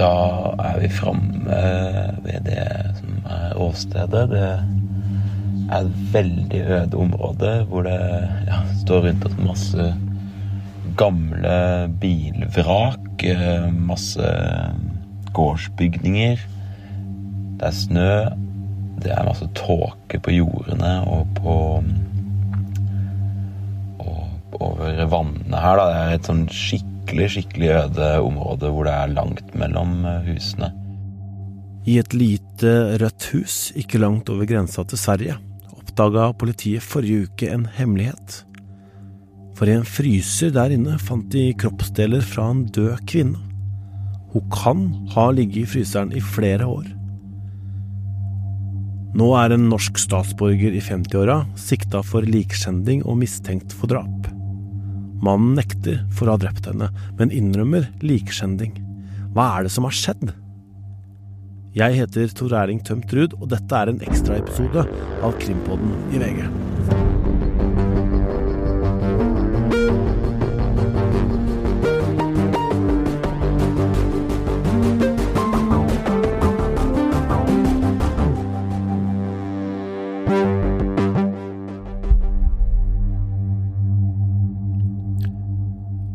Da 0.00 0.12
er 0.64 0.78
vi 0.80 0.88
framme 0.88 1.62
ved 2.24 2.46
det 2.46 2.62
som 2.96 3.16
er 3.28 3.56
åstedet. 3.60 4.22
Det 4.30 4.44
er 5.70 5.80
et 5.82 5.98
veldig 6.14 6.60
øde 6.64 6.96
område 7.04 7.50
hvor 7.68 7.84
det 7.84 7.98
ja, 8.48 8.62
står 8.80 9.04
rundt 9.10 9.26
oss 9.28 9.36
masse 9.44 9.90
gamle 10.96 11.90
bilvrak. 12.00 13.24
eh, 13.28 13.68
Masse 13.72 14.32
gårdsbygninger. 15.36 16.40
Det 17.60 17.68
er 17.68 17.76
snø. 17.76 18.12
Det 19.04 19.12
er 19.12 19.28
masse 19.28 19.48
tåke 19.54 20.18
på 20.20 20.32
jordene 20.32 20.94
og 21.08 21.28
på 21.36 21.58
og 24.00 24.26
over 24.60 25.04
vannene 25.12 25.60
her. 25.60 25.76
Da. 25.76 25.84
Det 25.92 26.00
er 26.00 26.16
et 26.16 26.28
sånn 26.32 26.46
skikkelig, 27.10 27.30
skikkelig 27.34 27.70
øde 27.74 28.08
område 28.22 28.70
hvor 28.70 28.86
det 28.86 28.94
er 28.94 29.14
langt 29.18 29.54
mellom 29.58 30.04
eh, 30.06 30.30
husene. 30.30 30.70
I 31.88 31.98
et 31.98 32.14
lite 32.14 32.72
rødt 33.00 33.30
hus 33.32 33.72
ikke 33.74 33.98
langt 33.98 34.30
over 34.30 34.46
grensa 34.46 34.84
til 34.84 35.00
Sverige 35.00 35.36
oppdaga 35.74 36.30
politiet 36.38 36.84
forrige 36.86 37.26
uke 37.26 37.50
en 37.50 37.66
hemmelighet. 37.74 38.44
For 39.58 39.68
i 39.68 39.74
en 39.74 39.84
fryser 39.84 40.52
der 40.54 40.72
inne 40.72 40.98
fant 41.02 41.26
de 41.32 41.50
kroppsdeler 41.58 42.22
fra 42.24 42.46
en 42.52 42.64
død 42.70 43.02
kvinne. 43.10 43.40
Hun 44.30 44.46
kan 44.54 44.82
ha 45.16 45.30
ligget 45.34 45.64
i 45.64 45.70
fryseren 45.72 46.12
i 46.14 46.22
flere 46.22 46.68
år. 46.70 46.86
Nå 49.18 49.32
er 49.34 49.56
en 49.56 49.66
norsk 49.72 49.98
statsborger 49.98 50.76
i 50.78 50.84
50-åra 50.84 51.42
sikta 51.58 52.04
for 52.06 52.22
likskjending 52.22 53.02
og 53.02 53.18
mistenkt 53.24 53.74
for 53.74 53.90
drap. 53.90 54.30
Mannen 55.20 55.58
nekter 55.58 56.00
for 56.16 56.28
å 56.28 56.36
ha 56.36 56.40
drept 56.40 56.68
henne, 56.70 56.88
men 57.18 57.34
innrømmer 57.34 57.90
likskjending. 58.04 58.72
Hva 59.34 59.50
er 59.58 59.66
det 59.66 59.74
som 59.74 59.86
har 59.86 59.96
skjedd? 59.96 60.32
Jeg 61.76 62.00
heter 62.00 62.32
Tor 62.34 62.56
Erling 62.62 62.80
Tømt 62.86 63.12
Ruud, 63.14 63.36
og 63.38 63.52
dette 63.52 63.76
er 63.76 63.92
en 63.92 64.02
ekstraepisode 64.02 64.88
av 65.22 65.38
Krimpodden 65.44 65.94
i 66.10 66.24
VG. 66.24 66.69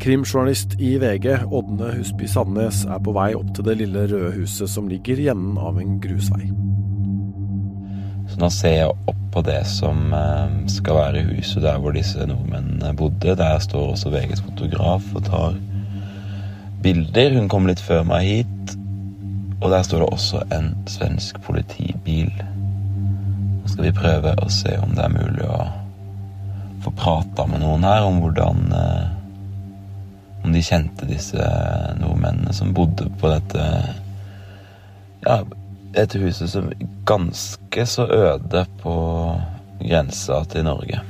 Krimjournalist 0.06 0.76
i 0.78 0.98
VG, 0.98 1.38
Ådne 1.50 1.88
Husby 1.96 2.28
Sandnes, 2.30 2.84
er 2.86 3.00
på 3.02 3.10
vei 3.10 3.32
opp 3.34 3.48
til 3.56 3.64
det 3.66 3.74
lille 3.80 4.04
røde 4.06 4.28
huset 4.36 4.70
som 4.70 4.86
ligger 4.86 5.18
i 5.18 5.24
enden 5.32 5.56
av 5.58 5.80
en 5.82 5.96
grusvei. 5.98 6.46
Så 8.30 8.38
nå 8.38 8.50
ser 8.54 8.76
jeg 8.76 8.92
opp 9.10 9.24
på 9.34 9.42
det 9.48 9.64
som 9.66 10.14
eh, 10.14 10.52
skal 10.70 11.00
være 11.00 11.24
huset 11.32 11.66
der 11.66 11.82
hvor 11.82 11.96
disse 11.96 12.22
nordmennene 12.22 12.92
bodde. 12.94 13.34
Der 13.34 13.58
står 13.58 13.96
også 13.96 14.14
VGs 14.14 14.44
fotograf 14.46 15.10
og 15.18 15.26
tar 15.26 15.58
bilder. 16.86 17.34
Hun 17.40 17.50
kom 17.50 17.66
litt 17.66 17.82
før 17.82 18.06
meg 18.06 18.30
hit. 18.30 18.78
Og 19.58 19.74
der 19.74 19.82
står 19.90 20.04
det 20.04 20.12
også 20.12 20.46
en 20.54 20.70
svensk 20.86 21.42
politibil. 21.50 22.30
Nå 22.30 23.74
skal 23.74 23.88
vi 23.90 23.96
prøve 23.98 24.38
å 24.38 24.54
se 24.54 24.78
om 24.86 24.94
det 24.94 25.02
er 25.02 25.18
mulig 25.18 25.50
å 25.50 25.60
få 26.86 26.94
prata 26.94 27.50
med 27.50 27.66
noen 27.66 27.90
her 27.90 28.06
om 28.06 28.22
hvordan 28.22 28.66
eh, 28.70 29.15
Om 30.46 30.54
de 30.54 30.62
kjente 30.62 31.08
disse 31.10 31.42
nordmennene 31.98 32.52
som 32.54 32.70
bodde 32.74 33.08
på 33.18 33.32
dette 33.32 33.62
Ja, 35.26 35.40
dette 35.96 36.20
huset 36.22 36.52
som 36.52 36.70
ganske 37.08 37.86
så 37.90 38.06
øde 38.06 38.62
på 38.78 38.94
grensa 39.82 40.44
til 40.52 40.68
Norge. 40.68 41.02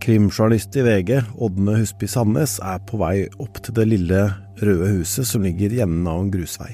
Krimjournalist 0.00 0.76
i 0.80 0.84
VG, 0.86 1.10
Ådne 1.36 1.76
Husby 1.76 2.08
Sandnes, 2.08 2.56
er 2.64 2.80
på 2.88 2.96
vei 3.02 3.26
opp 3.36 3.60
til 3.60 3.76
det 3.76 3.84
lille 3.90 4.22
røde 4.62 4.94
huset 4.96 5.28
som 5.28 5.44
ligger 5.44 5.76
i 5.76 5.82
enden 5.84 6.08
av 6.08 6.22
en 6.22 6.32
grusvei. 6.32 6.72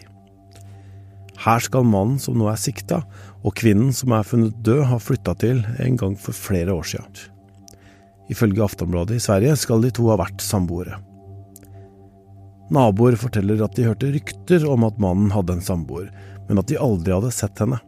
Her 1.43 1.63
skal 1.63 1.89
mannen 1.91 2.21
som 2.23 2.39
nå 2.39 2.47
er 2.53 2.61
sikta, 2.61 3.03
og 3.43 3.59
kvinnen 3.59 3.91
som 3.95 4.15
er 4.15 4.27
funnet 4.27 4.63
død, 4.63 4.85
ha 4.93 5.01
flytta 5.03 5.35
til 5.43 5.67
en 5.83 5.99
gang 5.99 6.15
for 6.21 6.39
flere 6.39 6.75
år 6.75 6.87
siden. 6.95 7.33
Ifølge 8.33 8.65
Aftonbladet 8.65 9.19
i 9.19 9.23
Sverige 9.23 9.57
skal 9.59 9.85
de 9.85 9.93
to 9.95 10.09
ha 10.11 10.19
vært 10.21 10.43
samboere. 10.43 10.99
Naboer 12.75 13.15
forteller 13.21 13.61
at 13.63 13.77
de 13.79 13.87
hørte 13.87 14.11
rykter 14.11 14.65
om 14.67 14.87
at 14.89 14.99
mannen 15.03 15.31
hadde 15.31 15.55
en 15.55 15.63
samboer, 15.63 16.09
men 16.49 16.59
at 16.59 16.67
de 16.71 16.81
aldri 16.83 17.15
hadde 17.15 17.31
sett 17.35 17.63
henne. 17.63 17.79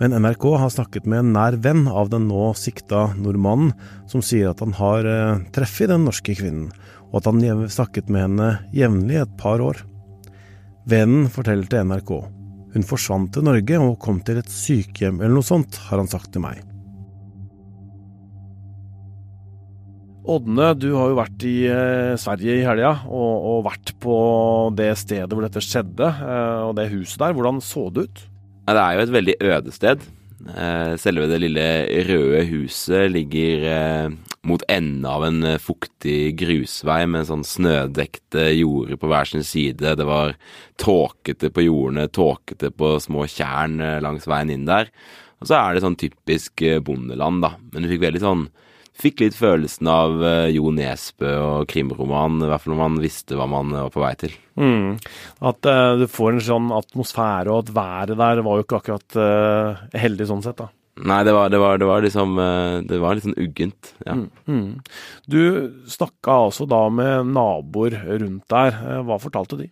Men 0.00 0.14
NRK 0.22 0.46
har 0.62 0.70
snakket 0.72 1.08
med 1.10 1.20
en 1.20 1.32
nær 1.34 1.58
venn 1.60 1.82
av 1.90 2.08
den 2.12 2.28
nå 2.30 2.52
sikta 2.56 3.10
nordmannen, 3.18 3.74
som 4.08 4.22
sier 4.24 4.52
at 4.52 4.62
han 4.64 4.72
har 4.78 5.04
treff 5.04 5.50
treffet 5.58 5.92
den 5.92 6.06
norske 6.06 6.36
kvinnen, 6.38 6.70
og 7.10 7.20
at 7.20 7.28
han 7.28 7.42
snakket 7.68 8.08
med 8.08 8.28
henne 8.28 8.50
jevnlig 8.72 9.20
et 9.20 9.36
par 9.40 9.60
år. 9.60 9.82
Vennen 10.88 11.28
forteller 11.28 11.68
til 11.68 11.90
NRK. 11.90 12.14
Hun 12.70 12.86
forsvant 12.86 13.34
til 13.34 13.44
Norge 13.44 13.82
og 13.82 13.98
kom 14.00 14.22
til 14.24 14.40
et 14.40 14.50
sykehjem 14.50 15.18
eller 15.20 15.40
noe 15.40 15.46
sånt, 15.46 15.76
har 15.90 15.98
han 16.00 16.10
sagt 16.10 16.32
til 16.32 16.46
meg. 16.46 16.62
Ådne, 20.20 20.74
du 20.76 20.90
har 20.92 21.08
jo 21.08 21.16
vært 21.16 21.44
i 21.48 21.54
eh, 21.64 22.14
Sverige 22.20 22.58
i 22.58 22.64
helga, 22.66 22.92
og, 23.08 23.44
og 23.50 23.62
vært 23.70 23.94
på 24.02 24.16
det 24.76 24.92
stedet 25.00 25.32
hvor 25.32 25.46
dette 25.46 25.62
skjedde, 25.64 26.10
eh, 26.12 26.64
og 26.66 26.74
det 26.76 26.90
huset 26.92 27.22
der. 27.22 27.36
Hvordan 27.36 27.62
så 27.64 27.86
det 27.88 28.04
ut? 28.04 28.20
Det 28.68 28.82
er 28.82 28.96
jo 28.98 29.04
et 29.06 29.14
veldig 29.16 29.36
øde 29.48 29.74
sted. 29.74 30.04
Eh, 30.44 30.92
Selve 31.00 31.24
det 31.30 31.40
lille 31.40 31.64
røde 32.10 32.44
huset 32.52 33.08
ligger 33.16 34.12
mot 34.44 34.62
enden 34.72 35.08
av 35.08 35.24
en 35.24 35.54
fuktig 35.60 36.34
grusvei 36.40 37.02
med 37.08 37.28
sånn 37.28 37.44
snødekte 37.44 38.50
jorder 38.58 39.00
på 39.00 39.08
hver 39.08 39.28
sin 39.28 39.44
side. 39.44 39.96
Det 39.96 40.08
var 40.08 40.36
tåkete 40.80 41.48
på 41.52 41.64
jordene, 41.64 42.08
tåkete 42.12 42.72
på 42.76 42.94
små 43.00 43.24
tjern 43.28 43.80
langs 44.04 44.28
veien 44.28 44.52
inn 44.52 44.68
der. 44.68 44.92
Og 45.40 45.48
så 45.48 45.56
er 45.56 45.76
det 45.76 45.84
sånn 45.84 46.00
typisk 46.00 46.60
bondeland, 46.84 47.40
da. 47.44 47.56
Men 47.72 47.84
du 47.84 47.92
fikk 47.92 48.04
veldig 48.04 48.24
sånn 48.28 48.50
Fikk 49.00 49.22
litt 49.22 49.36
følelsen 49.38 49.88
av 49.88 50.20
eh, 50.26 50.50
Jo 50.54 50.72
Nesbø 50.76 51.30
og 51.40 51.70
krimroman, 51.72 52.42
i 52.42 52.50
hvert 52.50 52.64
fall 52.64 52.74
når 52.74 52.82
man 52.82 52.98
visste 53.00 53.38
hva 53.38 53.46
man 53.48 53.72
eh, 53.72 53.86
var 53.86 53.94
på 53.94 54.02
vei 54.02 54.12
til. 54.20 54.34
Mm. 54.60 54.98
At 55.50 55.68
uh, 55.70 55.94
du 55.96 56.04
får 56.10 56.34
en 56.34 56.44
sånn 56.44 56.68
atmosfære, 56.76 57.48
og 57.48 57.64
at 57.64 57.72
været 57.78 58.20
der 58.20 58.44
var 58.44 58.58
jo 58.58 58.66
ikke 58.66 58.82
akkurat 58.82 59.16
uh, 59.16 59.80
heldig 59.96 60.28
sånn 60.28 60.44
sett, 60.44 60.60
da. 60.60 60.68
Nei, 61.00 61.22
det 61.24 61.32
var, 61.32 61.48
det 61.48 61.56
var, 61.62 61.78
det 61.80 61.86
var 61.88 62.02
liksom 62.04 62.34
Det 62.84 62.96
var 63.00 63.14
litt 63.16 63.24
sånn 63.24 63.38
uggent. 63.40 63.92
Ja. 64.04 64.18
Mm. 64.50 64.82
Du 65.32 65.40
snakka 65.88 66.34
altså 66.50 66.66
da 66.68 66.82
med 66.92 67.30
naboer 67.30 67.96
rundt 68.10 68.44
der. 68.52 68.76
Hva 69.06 69.16
fortalte 69.22 69.56
de? 69.62 69.70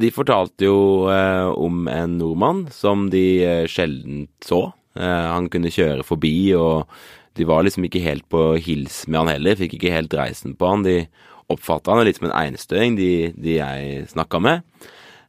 De 0.00 0.10
fortalte 0.14 0.66
jo 0.66 1.06
eh, 1.12 1.46
om 1.46 1.86
en 1.90 2.16
nordmann 2.18 2.64
som 2.74 3.08
de 3.12 3.26
eh, 3.44 3.66
sjelden 3.70 4.26
så. 4.42 4.66
Eh, 4.98 5.26
han 5.30 5.46
kunne 5.52 5.72
kjøre 5.74 6.06
forbi, 6.06 6.34
og 6.58 6.88
de 7.34 7.46
var 7.48 7.64
liksom 7.66 7.86
ikke 7.88 8.02
helt 8.04 8.26
på 8.30 8.54
hils 8.62 9.04
med 9.08 9.24
han 9.24 9.32
heller. 9.34 9.58
Fikk 9.58 9.76
ikke 9.78 9.94
helt 9.94 10.14
reisen 10.14 10.54
på 10.58 10.70
han. 10.70 10.84
De 10.86 11.00
oppfatta 11.52 11.94
han 11.94 12.06
litt 12.06 12.20
som 12.20 12.28
en 12.30 12.36
einstøing, 12.36 12.98
de, 12.98 13.32
de 13.34 13.58
jeg 13.58 14.04
snakka 14.12 14.40
med. 14.42 14.62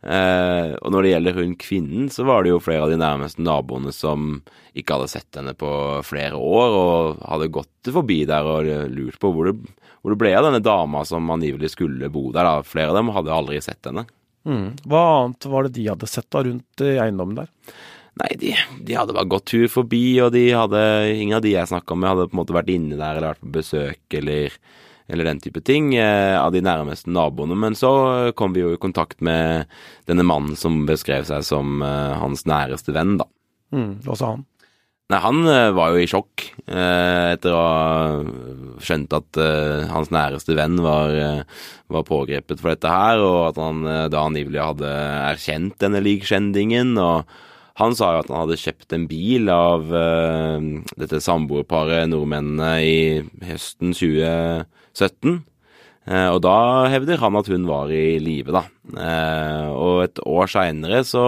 Eh, 0.05 0.75
og 0.85 0.91
når 0.93 1.01
det 1.01 1.11
gjelder 1.15 1.39
hun 1.39 1.55
kvinnen, 1.57 2.09
så 2.13 2.27
var 2.27 2.45
det 2.45 2.51
jo 2.53 2.61
flere 2.61 2.85
av 2.85 2.91
de 2.93 2.99
nærmeste 3.01 3.41
naboene 3.41 3.93
som 3.95 4.37
ikke 4.77 4.99
hadde 4.99 5.09
sett 5.15 5.39
henne 5.39 5.55
på 5.57 5.71
flere 6.05 6.37
år, 6.37 6.77
og 6.77 7.23
hadde 7.25 7.53
gått 7.55 7.89
forbi 7.95 8.21
der 8.29 8.45
og 8.45 8.69
lurt 8.93 9.17
på 9.21 9.31
hvor 9.33 9.49
det, 9.49 9.55
hvor 10.03 10.13
det 10.13 10.19
ble 10.21 10.35
av 10.37 10.45
denne 10.45 10.61
dama 10.61 11.01
som 11.09 11.33
angivelig 11.33 11.73
skulle 11.73 12.11
bo 12.13 12.27
der. 12.29 12.45
da. 12.45 12.61
Flere 12.67 12.93
av 12.93 13.01
dem 13.01 13.09
hadde 13.15 13.33
aldri 13.33 13.57
sett 13.65 13.89
henne. 13.89 14.05
Mm. 14.45 14.75
Hva 14.85 15.03
annet 15.23 15.49
var 15.49 15.65
det 15.65 15.73
de 15.79 15.89
hadde 15.89 16.09
sett 16.09 16.29
da 16.29 16.43
rundt 16.45 16.85
eiendommen 16.85 17.39
der? 17.41 17.49
Nei, 18.15 18.31
de, 18.39 18.53
de 18.87 18.95
hadde 18.95 19.15
bare 19.15 19.27
gått 19.27 19.49
tur 19.51 19.67
forbi, 19.67 20.05
og 20.23 20.31
de 20.31 20.45
hadde, 20.55 20.81
ingen 21.17 21.35
av 21.35 21.43
de 21.43 21.51
jeg 21.51 21.67
snakka 21.67 21.97
med, 21.99 22.13
hadde 22.13 22.29
på 22.29 22.37
en 22.37 22.39
måte 22.39 22.55
vært 22.55 22.71
inne 22.71 22.95
der 22.95 23.17
eller 23.17 23.33
vært 23.33 23.43
på 23.43 23.51
besøk 23.57 24.15
eller, 24.21 24.55
eller 25.11 25.27
den 25.27 25.41
type 25.43 25.59
ting 25.67 25.91
eh, 25.99 26.35
av 26.39 26.55
de 26.55 26.63
nærmeste 26.63 27.11
naboene. 27.11 27.57
Men 27.59 27.75
så 27.75 27.91
kom 28.39 28.55
vi 28.55 28.63
jo 28.63 28.71
i 28.71 28.79
kontakt 28.79 29.19
med 29.25 29.67
denne 30.07 30.23
mannen 30.23 30.55
som 30.59 30.85
beskrev 30.87 31.27
seg 31.27 31.43
som 31.43 31.83
eh, 31.83 32.15
hans 32.21 32.45
næreste 32.47 32.95
venn, 32.95 33.17
da. 33.19 33.27
Mm. 33.75 33.97
Hva 34.05 34.15
sa 34.15 34.35
han? 34.37 34.45
Nei, 35.11 35.19
han 35.21 35.41
eh, 35.51 35.69
var 35.75 35.91
jo 35.93 35.99
i 36.01 36.07
sjokk 36.09 36.45
eh, 36.65 37.33
etter 37.35 37.53
å 37.53 37.59
ha 37.61 38.77
skjønt 38.81 39.11
at 39.13 39.41
eh, 39.43 39.83
hans 39.91 40.09
næreste 40.13 40.55
venn 40.57 40.79
var, 40.81 41.11
eh, 41.13 41.65
var 41.93 42.07
pågrepet 42.07 42.63
for 42.63 42.71
dette 42.71 42.89
her, 42.89 43.21
og 43.21 43.51
at 43.51 43.59
han 43.61 43.83
eh, 43.85 44.05
da 44.09 44.23
angivelig 44.25 44.63
hadde 44.63 44.93
erkjent 45.33 45.75
denne 45.83 46.01
likskjendingen. 46.07 46.95
og 46.95 47.35
han 47.79 47.95
sa 47.95 48.13
jo 48.13 48.21
at 48.23 48.29
han 48.31 48.45
hadde 48.45 48.61
kjøpt 48.61 48.93
en 48.95 49.07
bil 49.09 49.49
av 49.51 49.89
uh, 49.91 50.63
dette 50.95 51.19
samboerparet 51.23 52.07
nordmennene 52.07 52.71
i 52.87 52.99
høsten 53.43 53.91
2017. 53.91 55.41
Uh, 56.05 56.29
og 56.29 56.39
da 56.45 56.55
hevder 56.93 57.19
han 57.19 57.35
at 57.35 57.49
hun 57.51 57.65
var 57.67 57.91
i 57.91 58.15
live, 58.23 58.53
da. 58.55 58.63
Uh, 58.95 59.67
og 59.73 60.03
et 60.05 60.21
år 60.23 60.53
seinere 60.53 61.01
så 61.07 61.25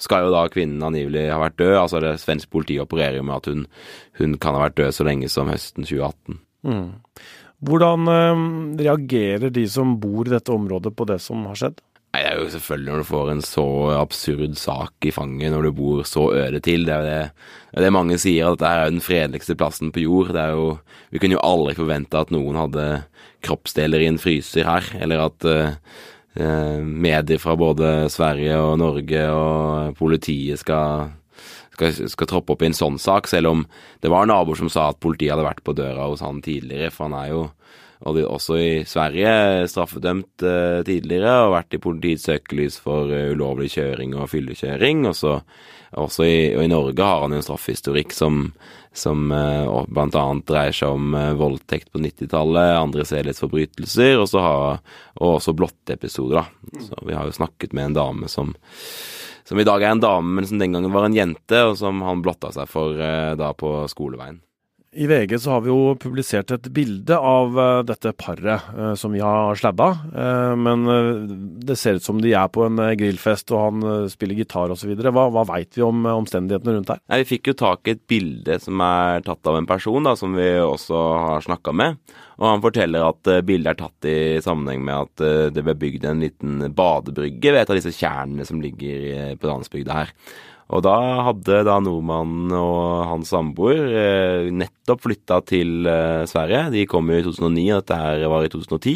skal 0.00 0.24
jo 0.24 0.32
da 0.32 0.46
kvinnen 0.52 0.86
angivelig 0.88 1.26
ha 1.34 1.42
vært 1.42 1.58
død. 1.60 1.74
Altså 1.82 2.00
det 2.00 2.14
svensk 2.22 2.48
politi 2.54 2.80
opererer 2.80 3.20
jo 3.20 3.26
med 3.28 3.36
at 3.36 3.52
hun, 3.52 3.68
hun 4.22 4.38
kan 4.40 4.56
ha 4.56 4.64
vært 4.64 4.80
død 4.80 4.96
så 4.96 5.08
lenge 5.10 5.28
som 5.28 5.52
høsten 5.52 5.84
2018. 5.84 6.40
Mm. 6.70 6.88
Hvordan 7.60 8.08
reagerer 8.80 9.52
de 9.52 9.66
som 9.68 9.98
bor 10.00 10.24
i 10.24 10.32
dette 10.32 10.52
området 10.54 10.94
på 10.96 11.04
det 11.10 11.20
som 11.20 11.44
har 11.50 11.60
skjedd? 11.60 11.82
Nei, 12.10 12.24
Det 12.24 12.30
er 12.32 12.40
jo 12.40 12.50
selvfølgelig 12.50 12.90
når 12.90 13.02
du 13.02 13.06
får 13.06 13.28
en 13.30 13.42
så 13.46 13.64
absurd 13.94 14.56
sak 14.58 15.06
i 15.06 15.12
fanget 15.14 15.52
når 15.54 15.68
du 15.68 15.70
bor 15.78 16.02
så 16.08 16.24
øde 16.34 16.60
til. 16.60 16.82
Det 16.86 16.94
er 16.94 17.04
jo 17.04 17.06
det, 17.06 17.20
det, 17.70 17.76
er 17.78 17.84
det 17.86 17.92
mange 17.94 18.18
sier, 18.18 18.48
at 18.48 18.58
dette 18.58 18.70
er 18.70 18.90
den 18.90 19.04
fredeligste 19.04 19.54
plassen 19.54 19.92
på 19.94 20.02
jord. 20.02 20.32
Det 20.34 20.42
er 20.42 20.56
jo, 20.58 20.78
Vi 21.10 21.22
kunne 21.22 21.38
jo 21.38 21.44
aldri 21.46 21.76
forvente 21.78 22.18
at 22.18 22.32
noen 22.34 22.58
hadde 22.58 22.88
kroppsdeler 23.46 24.02
i 24.02 24.10
en 24.10 24.18
fryser 24.18 24.66
her, 24.66 24.90
eller 25.00 25.22
at 25.28 25.46
uh, 25.46 26.82
medier 26.82 27.38
fra 27.38 27.54
både 27.56 28.10
Sverige 28.10 28.58
og 28.58 28.78
Norge 28.82 29.22
og 29.30 29.94
politiet 29.98 30.58
skal, 30.60 31.14
skal, 31.78 31.94
skal, 32.10 32.26
troppe 32.26 32.54
opp 32.54 32.62
i 32.62 32.72
en 32.72 32.76
sånn 32.76 32.98
sak, 32.98 33.30
selv 33.30 33.54
om 33.54 33.64
det 34.02 34.10
var 34.10 34.26
naboer 34.26 34.58
som 34.58 34.68
sa 34.68 34.90
at 34.90 35.00
politiet 35.00 35.36
hadde 35.36 35.46
vært 35.46 35.62
på 35.62 35.78
døra 35.78 36.10
hos 36.10 36.26
han 36.26 36.42
tidligere, 36.42 36.90
for 36.90 37.06
han 37.06 37.18
er 37.22 37.32
jo 37.32 37.42
og 38.00 38.16
de, 38.16 38.24
også 38.24 38.56
i 38.56 38.70
Sverige 38.88 39.66
straffedømt 39.68 40.44
eh, 40.46 40.80
tidligere 40.86 41.34
og 41.44 41.54
vært 41.58 41.76
i 41.76 41.82
politiets 41.82 42.24
søkelys 42.30 42.78
for 42.80 43.12
uh, 43.12 43.32
ulovlig 43.34 43.68
kjøring 43.74 44.14
og 44.16 44.30
fyllekjøring. 44.32 45.04
Også, 45.10 45.34
også 46.00 46.24
i, 46.24 46.38
og 46.54 46.64
i, 46.64 46.70
Norge 46.72 47.04
har 47.04 47.26
han 47.26 47.36
en 47.36 47.44
straffehistorikk 47.44 48.16
som, 48.16 48.46
som 48.96 49.28
uh, 49.28 49.84
bl.a. 49.84 50.24
dreier 50.48 50.76
seg 50.80 50.96
om 50.96 51.12
uh, 51.12 51.36
voldtekt 51.36 51.92
på 51.92 52.00
90-tallet, 52.00 52.72
andre 52.80 53.04
sedelighetsforbrytelser, 53.04 54.16
og, 54.24 54.92
og 55.20 55.36
også 55.36 55.56
blotteepisoder. 55.60 56.48
Så 56.80 57.04
vi 57.04 57.18
har 57.18 57.28
jo 57.28 57.36
snakket 57.36 57.76
med 57.76 57.90
en 57.90 58.00
dame 58.00 58.32
som 58.32 58.56
som 59.50 59.58
i 59.58 59.64
dag 59.66 59.82
er 59.82 59.96
en 59.96 60.02
dame, 60.02 60.36
men 60.36 60.46
som 60.46 60.60
den 60.60 60.76
gangen 60.76 60.92
var 60.94 61.08
en 61.08 61.16
jente, 61.16 61.58
og 61.66 61.72
som 61.80 62.04
han 62.06 62.20
blotta 62.22 62.52
seg 62.54 62.70
for 62.70 62.94
uh, 62.94 63.34
da 63.34 63.50
på 63.58 63.80
skoleveien. 63.90 64.38
I 64.92 65.06
VG 65.06 65.38
så 65.38 65.50
har 65.50 65.60
vi 65.62 65.70
jo 65.70 65.92
publisert 66.02 66.50
et 66.50 66.64
bilde 66.74 67.14
av 67.14 67.54
uh, 67.54 67.82
dette 67.86 68.10
paret 68.18 68.72
uh, 68.74 68.96
som 68.98 69.12
vi 69.14 69.20
har 69.22 69.54
sladda. 69.54 69.86
Uh, 70.10 70.54
men 70.58 70.82
det 71.62 71.76
ser 71.78 72.00
ut 72.00 72.02
som 72.02 72.18
de 72.18 72.32
er 72.34 72.48
på 72.50 72.64
en 72.66 72.80
grillfest 72.98 73.54
og 73.54 73.62
han 73.62 74.08
spiller 74.10 74.40
gitar 74.42 74.74
osv. 74.74 74.90
Hva, 74.98 75.28
hva 75.30 75.46
veit 75.52 75.78
vi 75.78 75.86
om 75.86 76.02
omstendighetene 76.10 76.74
rundt 76.74 76.90
her? 76.90 77.04
Vi 77.22 77.28
fikk 77.36 77.52
jo 77.52 77.56
tak 77.62 77.86
i 77.86 77.94
et 77.94 78.02
bilde 78.10 78.58
som 78.58 78.82
er 78.82 79.22
tatt 79.22 79.46
av 79.46 79.60
en 79.60 79.70
person 79.70 80.10
da, 80.10 80.16
som 80.18 80.34
vi 80.34 80.50
også 80.58 81.06
har 81.28 81.46
snakka 81.46 81.76
med. 81.84 82.02
Og 82.42 82.48
han 82.48 82.66
forteller 82.66 83.06
at 83.12 83.34
bildet 83.46 83.76
er 83.76 83.82
tatt 83.84 84.10
i 84.10 84.18
sammenheng 84.42 84.82
med 84.82 85.06
at 85.06 85.52
det 85.54 85.62
ble 85.62 85.76
bygd 85.78 86.06
en 86.08 86.24
liten 86.24 86.62
badebrygge 86.74 87.52
ved 87.52 87.62
et 87.62 87.70
av 87.70 87.78
disse 87.78 87.94
tjernene 87.94 88.46
som 88.48 88.62
ligger 88.64 89.36
på 89.38 89.52
landsbygda 89.52 90.02
her. 90.02 90.14
Og 90.70 90.84
da 90.86 90.96
hadde 91.26 91.64
da 91.66 91.80
nordmannen 91.82 92.52
og 92.54 93.08
hans 93.10 93.32
samboer 93.32 93.80
eh, 93.90 94.50
nettopp 94.54 95.02
flytta 95.02 95.40
til 95.48 95.88
eh, 95.90 96.22
Sverige. 96.30 96.68
De 96.76 96.86
kom 96.90 97.10
jo 97.10 97.18
i 97.18 97.26
2009, 97.26 97.64
og 97.74 97.80
dette 97.82 97.98
her 97.98 98.24
var 98.30 98.46
i 98.46 98.52
2010. 98.52 98.94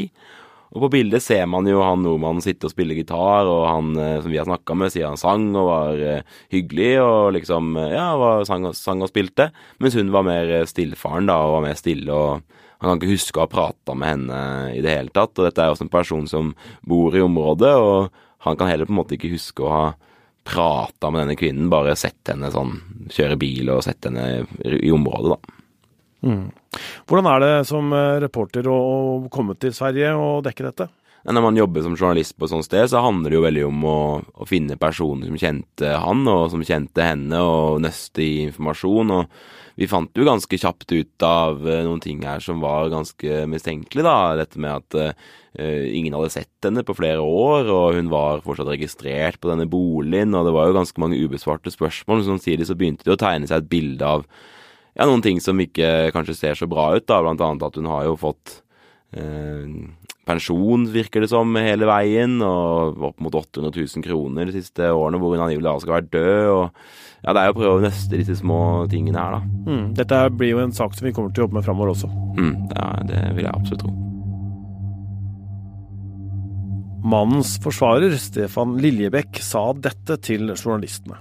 Og 0.74 0.84
på 0.84 0.90
bildet 0.94 1.22
ser 1.22 1.44
man 1.50 1.66
jo 1.70 1.82
han 1.82 2.02
nordmannen 2.02 2.42
sitte 2.42 2.68
og 2.68 2.74
spille 2.74 2.94
gitar, 2.98 3.50
og 3.50 3.66
han 3.66 3.90
eh, 3.98 4.20
som 4.22 4.30
vi 4.30 4.38
har 4.38 4.46
snakka 4.46 4.78
med, 4.78 4.94
sier 4.94 5.10
han 5.10 5.18
sang 5.18 5.48
og 5.50 5.70
var 5.72 6.04
hyggelig 6.54 6.92
og 7.02 7.34
liksom 7.40 7.74
Ja, 7.90 8.06
sang, 8.46 8.70
sang, 8.78 9.02
og 9.02 9.10
spilte. 9.10 9.50
Mens 9.82 9.98
hun 9.98 10.14
var 10.14 10.26
mer 10.26 10.54
stillfaren, 10.70 11.26
da, 11.30 11.40
og 11.42 11.58
var 11.58 11.66
mer 11.70 11.80
stille 11.80 12.14
og 12.14 12.60
han 12.84 12.98
kan 12.98 13.00
ikke 13.00 13.14
huske 13.16 13.38
å 13.38 13.46
ha 13.46 13.48
prata 13.48 13.94
med 13.96 14.10
henne 14.10 14.38
i 14.76 14.80
det 14.84 14.92
hele 14.92 15.12
tatt. 15.14 15.32
Og 15.38 15.46
dette 15.46 15.62
er 15.62 15.72
også 15.72 15.86
en 15.86 15.94
person 15.94 16.26
som 16.28 16.50
bor 16.86 17.14
i 17.16 17.22
området, 17.24 17.70
og 17.80 18.12
han 18.44 18.58
kan 18.60 18.68
heller 18.68 18.86
på 18.86 18.92
en 18.92 18.98
måte 19.00 19.16
ikke 19.16 19.32
huske 19.32 19.64
å 19.64 19.70
ha 19.72 19.86
prata 20.44 21.10
med 21.10 21.24
denne 21.24 21.36
kvinnen, 21.40 21.70
bare 21.72 21.96
sett 21.96 22.30
henne 22.30 22.50
sånn 22.52 22.76
kjøre 23.12 23.38
bil 23.40 23.70
og 23.72 23.84
sett 23.86 24.04
henne 24.08 24.44
i 24.64 24.92
området, 24.92 25.34
da. 25.34 25.60
Mm. 26.24 26.44
Hvordan 27.08 27.28
er 27.28 27.42
det 27.42 27.52
som 27.68 27.92
eh, 27.92 28.18
reporter 28.24 28.68
å 28.72 28.78
komme 29.32 29.56
til 29.60 29.74
Sverige 29.76 30.14
og 30.16 30.44
dekke 30.46 30.68
dette? 30.70 30.88
Når 31.24 31.40
man 31.40 31.56
jobber 31.56 31.84
som 31.84 31.96
journalist 31.96 32.34
på 32.36 32.44
et 32.44 32.52
sånt 32.52 32.66
sted, 32.66 32.84
så 32.92 33.00
handler 33.00 33.32
det 33.32 33.38
jo 33.38 33.44
veldig 33.46 33.66
om 33.70 33.84
å, 33.88 33.98
å 34.20 34.48
finne 34.48 34.76
personer 34.80 35.30
som 35.30 35.38
kjente 35.40 35.92
han, 36.02 36.24
og 36.28 36.50
som 36.52 36.64
kjente 36.64 37.06
henne, 37.06 37.40
og 37.40 37.80
nøste 37.84 38.20
i 38.20 38.32
informasjon. 38.50 39.14
og 39.14 39.38
vi 39.74 39.88
fant 39.90 40.14
jo 40.14 40.26
ganske 40.26 40.58
kjapt 40.60 40.92
ut 40.94 41.24
av 41.26 41.64
eh, 41.66 41.82
noen 41.86 42.02
ting 42.02 42.20
her 42.22 42.42
som 42.42 42.60
var 42.62 42.92
ganske 42.92 43.40
mistenkelig, 43.50 44.04
da. 44.06 44.16
Dette 44.38 44.60
med 44.62 44.70
at 44.70 44.98
uh, 44.98 45.32
ingen 45.58 46.14
hadde 46.14 46.30
sett 46.34 46.66
henne 46.66 46.84
på 46.86 46.94
flere 46.94 47.22
år, 47.22 47.70
og 47.72 47.98
hun 47.98 48.10
var 48.12 48.44
fortsatt 48.44 48.70
registrert 48.70 49.40
på 49.42 49.50
denne 49.50 49.66
boligen, 49.70 50.34
og 50.38 50.46
det 50.46 50.54
var 50.54 50.70
jo 50.70 50.76
ganske 50.78 51.02
mange 51.02 51.18
ubesvarte 51.18 51.74
spørsmål. 51.74 52.22
Men 52.22 52.36
samtidig 52.36 52.68
så 52.70 52.78
begynte 52.78 53.06
det 53.06 53.16
å 53.16 53.20
tegne 53.20 53.50
seg 53.50 53.64
et 53.64 53.72
bilde 53.72 54.06
av 54.06 54.28
ja, 54.94 55.08
noen 55.08 55.24
ting 55.24 55.42
som 55.42 55.58
ikke 55.58 56.12
kanskje 56.14 56.38
ser 56.38 56.58
så 56.58 56.70
bra 56.70 56.92
ut, 56.94 57.08
da. 57.10 57.18
Blant 57.24 57.42
annet 57.42 57.66
at 57.66 57.80
hun 57.80 57.90
har 57.90 58.06
jo 58.06 58.14
fått 58.20 58.60
uh, 59.18 59.66
pensjon, 60.28 60.86
virker 60.92 61.24
det 61.24 61.30
som, 61.32 61.56
hele 61.60 61.88
veien, 61.88 62.36
og 62.44 63.00
opp 63.10 63.24
mot 63.24 63.34
800 63.40 63.72
000 63.74 64.04
kroner 64.04 64.48
de 64.48 64.56
siste 64.58 64.88
årene 64.90 65.20
hvor 65.20 65.34
hun 65.34 65.44
angivelig 65.44 65.82
skal 65.84 65.98
være 65.98 66.10
død. 66.12 66.46
og 66.54 67.24
ja, 67.24 67.32
det 67.32 67.40
er 67.40 67.46
jo 67.48 67.54
å 67.54 67.58
prøve 67.58 67.76
å 67.78 67.84
nøste 67.84 68.18
disse 68.20 68.36
små 68.36 68.60
tingene 68.92 69.20
her, 69.20 69.38
da. 69.38 69.68
Mm, 69.70 69.84
dette 69.96 70.22
blir 70.36 70.52
jo 70.52 70.64
en 70.64 70.74
sak 70.76 70.96
som 70.96 71.06
vi 71.08 71.14
kommer 71.16 71.32
til 71.32 71.44
å 71.44 71.46
jobbe 71.46 71.58
med 71.58 71.64
framover 71.64 71.94
også. 71.94 72.10
Mm, 72.36 72.56
ja, 72.74 72.88
det 73.08 73.22
vil 73.38 73.46
jeg 73.46 73.54
absolutt 73.54 73.84
tro. 73.86 73.94
Mannens 77.04 77.56
forsvarer, 77.60 78.16
Stefan 78.20 78.78
Liljebekk, 78.80 79.40
sa 79.44 79.70
dette 79.76 80.16
til 80.24 80.52
journalistene. 80.52 81.20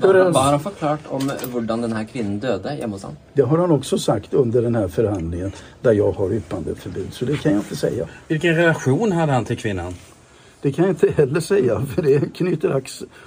Hva 0.00 0.12
har 0.40 0.50
han 0.50 0.60
forklart 0.60 1.06
om 1.10 1.30
hvordan 1.52 1.86
denne 1.86 2.02
kvinnen 2.08 2.38
døde 2.42 2.74
hjemme 2.78 2.98
hos 2.98 3.06
ham? 3.08 3.16
Det 3.34 3.46
har 3.46 3.62
han 3.64 3.72
også 3.76 3.98
sagt 3.98 4.34
under 4.34 4.62
denne 4.62 4.88
forhandlingen, 4.88 5.54
der 5.82 5.96
jeg 5.96 6.12
har 6.18 6.36
ytringsforbud. 6.40 7.08
Så 7.12 7.24
det 7.24 7.40
kan 7.40 7.52
jeg 7.52 7.64
ikke 7.64 7.80
si. 7.80 7.92
Hvilken 8.28 8.56
relasjon 8.56 9.12
hadde 9.12 9.32
han 9.32 9.44
til 9.44 9.60
kvinnen? 9.60 9.96
Det 10.62 10.72
kan 10.74 10.88
jeg 10.88 10.96
ikke 10.96 11.12
heller 11.16 11.40
si, 11.44 11.60
for 11.92 12.02
det 12.02 12.32
knyter 12.34 12.80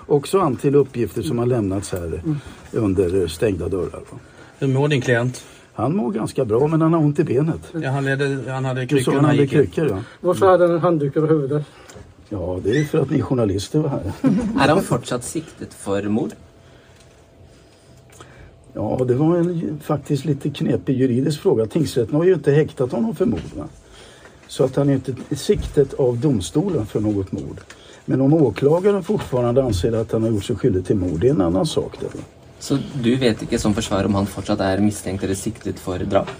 også 0.07 0.41
an 0.43 0.57
til 0.57 0.75
oppgifter 0.75 1.23
som 1.23 1.37
har 1.37 1.45
lämnats 1.45 1.91
här 1.91 2.21
mm. 2.23 2.37
under 2.73 3.27
stengte 3.27 3.69
dører. 3.69 4.03
Hvordan 4.59 4.73
mår 4.73 4.87
din 4.87 5.01
klient? 5.01 5.43
Han 5.73 5.95
mår 5.95 6.11
ganske 6.11 6.45
bra, 6.45 6.67
men 6.67 6.81
han 6.81 6.93
har 6.93 7.01
vondt 7.01 7.19
i 7.19 7.23
benet. 7.23 7.69
Ja, 7.81 7.89
han, 7.89 8.05
ledde, 8.05 8.51
han 8.51 8.65
hadde 8.65 8.87
krykker. 8.87 9.11
han 9.11 9.25
hadde 9.25 9.47
krykker 9.47 9.85
ja. 9.89 9.99
Hvorfor 10.21 10.47
hade 10.47 10.67
han 10.67 10.75
en 10.75 10.81
handduk 10.81 11.17
over 11.17 11.27
huvudet? 11.27 11.63
Ja, 12.29 12.59
det 12.63 12.75
er 12.77 12.85
for 12.85 13.01
at 13.01 13.11
ni 13.11 13.21
journalister 13.21 13.81
var 13.85 13.97
her. 13.97 14.13
er 14.61 14.73
han 14.73 14.85
fortsatt 14.85 15.25
siktet 15.25 15.73
for 15.73 16.05
mord? 16.13 16.35
Ja, 18.75 19.05
det 19.07 19.17
var 19.17 19.37
en 19.37 19.79
faktisk 19.83 20.29
litt 20.29 20.45
knepig 20.55 20.95
juridisk 20.95 21.41
fråga. 21.41 21.65
Tingsrätten 21.65 22.15
har 22.15 22.27
jo 22.27 22.37
ikke 22.37 22.53
hektet 22.53 22.93
honom 22.93 23.15
for 23.17 23.25
mord. 23.25 23.53
Va? 23.57 23.65
Så 24.47 24.63
att 24.63 24.75
han 24.75 24.89
är 24.89 24.95
ikke 24.95 25.35
siktet 25.35 25.93
av 25.93 26.17
domstolen 26.17 26.85
for 26.85 27.01
noe 27.01 27.25
mord. 27.31 27.61
Men 28.05 28.21
om 28.21 28.33
åklagaren 28.33 29.03
fortfarande 29.03 29.63
anser 29.63 29.93
at 29.99 30.11
han 30.11 30.23
har 30.25 30.31
gjort 30.33 30.47
seg 30.47 30.61
skyldig 30.61 30.85
til 30.87 30.97
mord, 30.97 31.19
det 31.21 31.29
er 31.29 31.35
en 31.35 31.43
annen 31.45 31.67
sak. 31.69 31.99
Det. 32.01 32.09
Så 32.59 32.79
du 33.03 33.11
vet 33.21 33.43
ikke 33.45 33.59
som 33.61 33.75
forsvarer 33.77 34.09
om 34.09 34.17
han 34.17 34.29
fortsatt 34.29 34.63
er 34.65 34.81
mistenkt 34.81 35.25
eller 35.25 35.37
siktet 35.37 35.81
for 35.81 36.01
drap? 36.01 36.31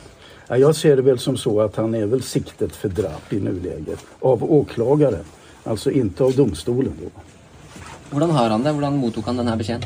Ja, 0.50 0.58
jeg 0.58 0.78
ser 0.80 0.98
det 0.98 1.06
vel 1.06 1.20
som 1.22 1.38
så 1.38 1.54
at 1.68 1.78
han 1.78 1.94
er 1.94 2.10
vel 2.10 2.24
siktet 2.26 2.74
for 2.74 2.90
drap 2.90 3.34
i 3.34 3.38
nuläget. 3.44 4.02
Av 4.26 4.42
åklagaren, 4.42 5.28
altså 5.70 5.94
ikke 5.94 6.26
av 6.28 6.38
domstolen. 6.38 6.96
Då. 7.00 7.12
Hvordan 8.12 8.32
har 8.36 8.50
han 8.50 8.64
det? 8.66 8.74
Hvordan 8.74 8.98
mottok 8.98 9.30
han 9.30 9.38
denne 9.38 9.58
beskjeden? 9.60 9.86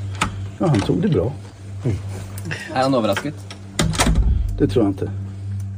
Ja, 0.60 0.68
han 0.68 0.80
tok 0.82 1.02
det 1.04 1.12
bra. 1.12 1.28
Mm. 1.84 1.98
Er 2.74 2.82
han 2.86 2.96
overrasket? 2.96 3.36
Det 4.58 4.70
tror 4.72 4.86
jeg 4.86 4.96
ikke. 4.96 5.12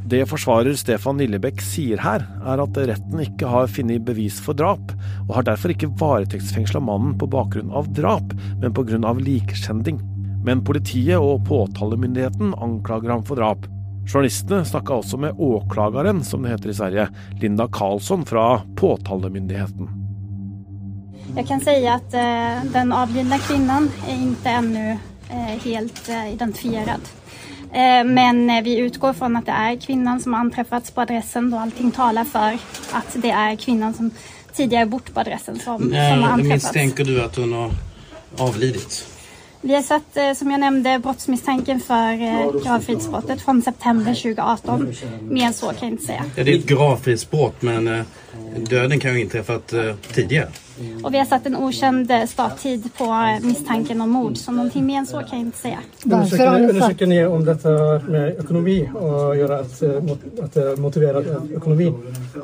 Det 0.06 0.20
forsvarer 0.30 0.76
Stefan 0.78 1.18
Lillebekk 1.18 1.64
sier 1.66 1.98
her, 2.06 2.28
er 2.46 2.62
at 2.62 2.76
retten 2.78 3.22
ikke 3.24 3.50
har 3.50 3.72
funnet 3.74 4.04
bevis 4.06 4.38
for 4.38 4.54
drap, 4.54 4.92
og 5.26 5.32
har 5.40 5.48
derfor 5.48 5.74
ikke 5.74 5.90
varetektsfengsla 5.98 6.84
mannen 6.86 7.16
på 7.18 7.26
bakgrunn 7.34 7.74
av 7.74 7.90
drap, 7.98 8.36
men 8.62 8.76
pga. 8.78 9.00
likskjending. 9.18 9.98
Men 10.46 10.62
politiet 10.62 11.18
og 11.18 11.48
påtalemyndigheten 11.50 12.54
anklager 12.62 13.16
ham 13.16 13.26
for 13.26 13.42
drap. 13.42 13.66
Journalistene 14.06 14.66
snakka 14.66 15.00
også 15.02 15.18
med 15.18 15.40
åklageren, 15.42 16.24
som 16.24 16.44
det 16.46 16.54
heter 16.54 16.70
i 16.70 16.78
Sverige, 16.78 17.08
Linda 17.42 17.68
Karlsson 17.72 18.26
fra 18.26 18.62
påtalemyndigheten. 18.78 19.90
Jeg 21.36 21.48
kan 21.50 21.62
si 21.66 21.76
at 21.90 22.14
uh, 22.16 22.64
den 22.72 22.94
avlidne 22.96 23.40
kvinnen 23.44 23.90
er 24.06 24.26
ikke 24.30 24.58
ennå 24.62 24.88
uh, 24.96 25.54
helt 25.66 26.04
uh, 26.08 26.28
identifiert. 26.32 27.14
Eh, 27.76 28.04
men 28.06 28.50
eh, 28.50 28.64
vi 28.64 28.78
utgår 28.78 29.14
fra 29.14 29.28
at 29.36 29.50
det 29.50 29.56
er 29.56 29.80
kvinnen 29.84 30.22
som 30.24 30.34
har 30.34 30.46
anträffats 30.46 30.94
på 30.96 31.02
adressen 31.04 31.50
da 31.52 31.66
allting 31.66 31.92
taler 31.92 32.28
for 32.30 32.56
at 32.96 33.18
det 33.20 33.34
er 33.36 33.58
kvinnen 33.60 33.92
som 33.98 34.14
tidligere 34.56 34.88
bort 34.88 35.12
på 35.12 35.20
adressen 35.20 35.60
som, 35.60 35.82
som 35.84 35.98
har 35.98 36.38
anträffats. 36.38 36.70
Mistenker 36.72 37.04
du 37.04 37.20
at 37.20 37.36
hun 37.36 37.52
har 37.52 37.76
avlidit? 38.40 39.02
Vi 39.66 39.76
har 39.76 39.82
sett, 39.82 40.18
eh, 40.18 40.34
som 40.34 40.52
jag 40.52 40.60
nämnde, 40.60 41.00
brottsmisstanken 41.00 41.80
för 41.80 42.12
eh, 42.22 42.64
gravfridsbrottet 42.64 43.42
från 43.42 43.62
september 43.62 44.14
2018. 44.14 44.94
Mer 45.22 45.46
än 45.46 45.54
så 45.54 45.66
kan 45.66 45.78
jag 45.82 45.90
inte 45.90 46.04
säga. 46.04 46.24
Det 46.36 46.42
är 46.42 46.60
ett 46.60 46.66
gravfridsbrott 46.66 47.62
men 47.62 47.86
døden 47.86 48.06
döden 48.70 49.00
kan 49.00 49.12
ju 49.12 49.18
ha 49.18 49.22
inträffat 49.22 49.74
eh, 49.74 49.96
tidigare. 50.14 50.48
Och 51.04 51.14
vi 51.14 51.18
har 51.18 51.26
satt 51.26 51.46
en 51.46 51.56
okänd 51.56 52.12
eh, 52.12 52.26
starttid 52.26 52.90
på 52.98 53.04
eh, 53.04 53.46
misstanken 53.48 54.02
om 54.02 54.10
mord, 54.10 54.38
så 54.38 54.52
någonting 54.52 54.86
mer 54.86 54.98
än 54.98 55.06
så 55.06 55.18
kan 55.20 55.30
jag 55.32 55.40
inte 55.40 55.58
säga. 55.58 55.80
Undersöker 56.06 56.52
ni, 56.60 56.68
undersöker 56.68 57.06
ni 57.08 57.26
om 57.26 57.46
detta 57.46 57.70
med 58.08 58.30
ekonomi 58.40 58.90
och 58.94 59.38
göra 59.38 59.60
att, 59.60 59.82
eh, 59.82 59.90
att 60.44 60.54
det 60.54 60.78
motiverar 60.80 61.22
ekonomi? 61.58 61.94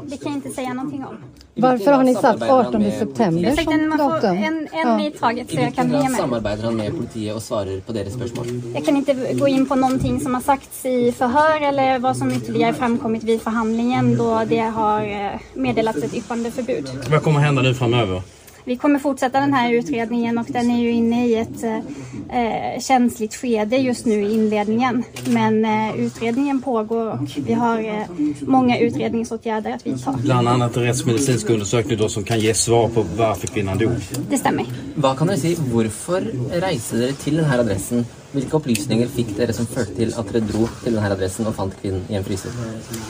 Det 0.06 0.18
kan 0.18 0.32
jag 0.32 0.38
inte 0.38 0.50
säga 0.50 0.74
någonting 0.74 1.06
om. 1.06 1.18
Varför 1.56 1.92
har 1.92 2.04
ni 2.04 2.16
satt 2.16 2.42
18 2.42 2.92
september 2.92 3.56
som 3.56 3.98
datum? 3.98 4.38
en, 4.38 4.44
en 4.44 4.68
Ja. 4.74 5.08
i 5.08 5.12
taget 5.12 5.50
så 5.50 5.56
jag 5.56 5.76
kan 5.76 5.86
hvilken 5.86 5.90
hänga 5.90 6.02
grad 6.02 6.12
med. 6.12 6.20
samarbeider 6.20 6.64
han 6.64 6.76
med 6.76 6.92
politiet 6.92 7.36
og 7.36 7.42
svarer 7.42 7.80
på 7.88 7.94
deres 7.94 8.14
spørsmål? 8.14 8.46
Jag 8.74 8.86
kan 8.86 8.96
inte 8.98 9.14
gå 9.34 9.48
in 9.48 9.66
på 9.66 9.76
någonting 9.76 10.20
som 10.20 10.34
har 10.34 10.42
sagts 10.42 10.86
i 10.86 11.12
förhör 11.12 11.62
eller 11.62 12.00
vad 12.00 12.18
som 12.18 12.32
ytterligare 12.32 12.74
framkommit 12.74 13.24
vid 13.24 13.42
förhandlingen 13.42 14.18
då 14.18 14.42
det 14.50 14.60
har 14.60 15.02
eh, 15.02 15.40
meddelats 15.54 16.04
ett 16.04 16.14
yppandeförbud. 16.14 16.90
Vad 17.12 17.24
kommer 17.24 17.40
hända 17.40 17.62
nu 17.62 17.74
framöver? 17.74 18.21
Vi 18.66 18.78
kommer 18.78 19.00
fortsätta 19.00 19.40
den 19.40 19.54
här 19.54 19.74
utredningen 19.74 20.38
och 20.38 20.46
den 20.50 20.72
är 20.72 20.80
ju 20.82 20.92
inne 20.92 21.28
i 21.28 21.36
ett 21.36 21.64
eh, 21.64 22.82
känsligt 22.82 23.36
skede 23.36 23.78
just 23.78 24.06
nu 24.06 24.22
i 24.24 24.34
inledningen. 24.34 25.04
Men 25.28 25.66
eh, 25.66 25.96
utredningen 26.00 26.62
pågår 26.62 27.12
och 27.12 27.20
vi 27.46 27.54
har 27.54 27.80
eh, 27.80 28.08
många 28.42 28.80
utredningsåtgärder 28.80 29.72
att 29.72 29.88
vidta. 29.88 30.20
Bland 30.24 30.48
annat 30.48 30.78
en 30.78 30.84
rättsmedicinsk 30.84 31.50
undersökning 31.50 31.98
då 31.98 32.10
som 32.10 32.24
kan 32.24 32.40
ge 32.40 32.54
svar 32.54 32.90
på 32.90 33.06
varför 33.18 33.48
kvinnan 33.48 33.78
dog. 33.78 33.92
Det 34.30 34.38
stämmer. 34.38 34.66
Hva 34.96 35.16
kan 35.16 35.28
dere 35.28 35.38
si? 35.38 35.56
Hvorfor 35.56 36.26
reiser 36.62 36.98
dere 37.02 37.16
til 37.18 37.40
denne 37.40 37.60
adressen? 37.64 38.06
Hvilke 38.32 38.56
opplysninger 38.62 39.10
fikk 39.12 39.34
dere 39.36 39.54
som 39.56 39.68
førte 39.68 39.96
til 39.98 40.14
at 40.16 40.30
dere 40.32 40.48
dro 40.48 40.68
til 40.82 40.96
denne 40.96 41.10
adressen 41.12 41.50
og 41.50 41.56
fant 41.58 41.74
kvinnen 41.82 42.06
i 42.08 42.16
en 42.16 42.24
fryser? 42.24 42.54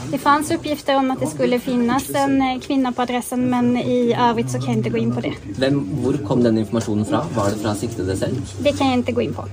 Det 0.09 0.19
fanns 0.21 0.49
oppgifter 0.55 0.97
om 0.97 1.11
at 1.13 1.21
det 1.21 1.29
skulle 1.29 1.59
finnes 1.61 2.07
en 2.17 2.39
kvinne 2.63 2.93
på 2.95 3.05
adressen 3.05 3.43
men 3.51 3.75
i 3.77 3.99
øvrig 4.15 4.47
så 4.49 4.61
kan 4.61 4.73
jeg 4.73 4.81
ikke 4.81 4.95
gå 4.95 5.03
inn 5.03 5.13
på 5.13 5.25
det. 5.27 5.35
Hvem, 5.61 5.77
hvor 6.01 6.17
kom 6.25 6.41
den 6.45 6.57
informasjonen 6.63 7.05
fra? 7.05 7.21
Var 7.35 7.53
det 7.53 7.61
fra 7.61 7.75
siktede 7.77 8.17
selv? 8.17 8.39
Det 8.65 8.73
kan 8.79 8.95
jeg 8.95 9.03
ikke 9.03 9.17
gå 9.19 9.27
inn 9.27 9.35
på. 9.37 9.45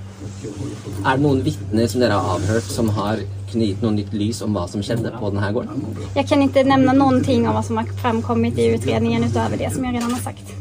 Er 1.05 1.19
det 1.19 1.23
noen 1.23 1.43
vitner 1.45 1.91
som 1.91 2.01
dere 2.03 2.17
har 2.17 2.39
avhørt 2.39 2.71
som 2.73 2.89
har 2.97 3.21
kunne 3.51 3.69
gitt 3.69 3.85
noe 3.85 3.95
nytt 3.97 4.15
lys 4.17 4.41
om 4.45 4.57
hva 4.57 4.65
som 4.71 4.83
skjedde 4.85 5.13
på 5.19 5.33
denne 5.35 5.53
gården? 5.57 5.85
Jeg 6.17 6.31
kan 6.31 6.43
ikke 6.45 6.65
nevne 6.69 6.97
noen 6.97 7.21
ting 7.27 7.45
om 7.49 7.59
hva 7.59 7.65
som 7.67 7.81
har 7.81 7.93
fremkommet 8.01 8.57
i 8.57 8.73
utredningen 8.79 9.29
utover 9.29 9.61
det 9.61 9.73
som 9.75 9.85
jeg 9.85 9.99
redan 9.99 10.17
har 10.17 10.25
sagt. 10.31 10.57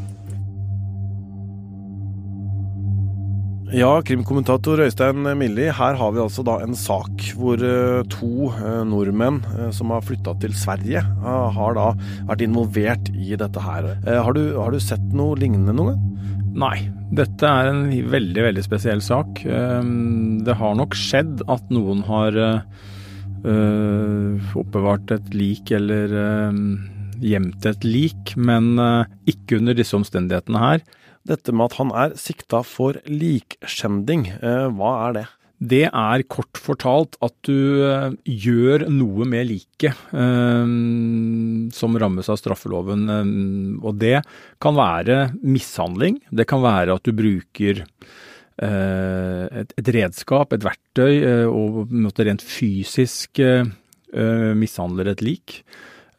Ja, 3.68 3.98
krimkommentator 4.00 4.80
Øystein 4.80 5.26
Milli, 5.36 5.66
her 5.68 5.96
har 6.00 6.12
vi 6.14 6.22
altså 6.22 6.40
da 6.46 6.54
en 6.64 6.72
sak 6.72 7.20
hvor 7.36 7.60
eh, 7.60 8.00
to 8.08 8.48
eh, 8.54 8.78
nordmenn 8.88 9.42
eh, 9.58 9.66
som 9.76 9.92
har 9.92 10.06
flytta 10.08 10.32
til 10.40 10.54
Sverige, 10.56 11.02
har 11.20 11.76
da 11.76 11.90
vært 12.30 12.46
involvert 12.46 13.10
i 13.12 13.36
dette 13.36 13.60
her. 13.60 13.90
Har 14.08 14.32
du, 14.32 14.56
har 14.56 14.72
du 14.72 14.80
sett 14.80 15.04
noe 15.12 15.36
lignende 15.36 15.76
gang? 15.76 16.00
Nei, 16.58 16.88
dette 17.12 17.44
er 17.44 17.68
en 17.68 17.84
veldig, 18.08 18.46
veldig 18.48 18.64
spesiell 18.64 19.04
sak. 19.04 19.44
Ehm, 19.44 20.40
Det 20.48 20.56
har 20.56 20.78
nok 20.78 20.96
skjedd 20.96 21.44
at 21.52 21.68
noen 21.68 22.00
har 22.08 22.40
oppbevart 24.56 25.12
et 25.12 25.28
lik 25.36 25.70
eller 25.76 26.16
eh, 26.24 26.62
gjemt 27.20 27.68
et 27.68 27.84
lik, 27.84 28.32
men 28.40 28.80
ikke 29.28 29.60
under 29.60 29.76
disse 29.76 29.96
omstendighetene 29.98 30.64
her. 30.64 30.80
Dette 31.28 31.52
med 31.52 31.68
at 31.68 31.80
han 31.80 31.90
er 31.92 32.14
sikta 32.18 32.62
for 32.64 32.98
likskjending, 33.08 34.30
eh, 34.38 34.68
hva 34.72 34.92
er 35.08 35.18
det? 35.18 35.26
Det 35.58 35.88
er 35.88 36.22
kort 36.30 36.60
fortalt 36.62 37.16
at 37.24 37.34
du 37.48 37.82
eh, 37.82 38.14
gjør 38.22 38.84
noe 38.94 39.26
med 39.26 39.48
liket 39.48 39.98
eh, 40.14 40.70
som 41.74 41.98
rammes 41.98 42.30
av 42.30 42.38
straffeloven. 42.38 43.08
og 43.82 43.98
det 43.98 44.22
kan 44.62 44.78
være 44.78 45.32
mishandling. 45.42 46.20
Det 46.30 46.46
kan 46.46 46.62
være 46.62 46.94
at 46.94 47.04
du 47.04 47.12
bruker 47.12 47.82
eh, 47.82 49.44
et, 49.62 49.74
et 49.82 49.92
redskap, 49.98 50.54
et 50.54 50.64
verktøy, 50.64 51.14
eh, 51.18 51.46
og 51.50 51.90
rent 52.22 52.42
fysisk 52.46 53.42
eh, 53.42 53.66
mishandler 54.54 55.10
et 55.10 55.26
lik. 55.26 55.62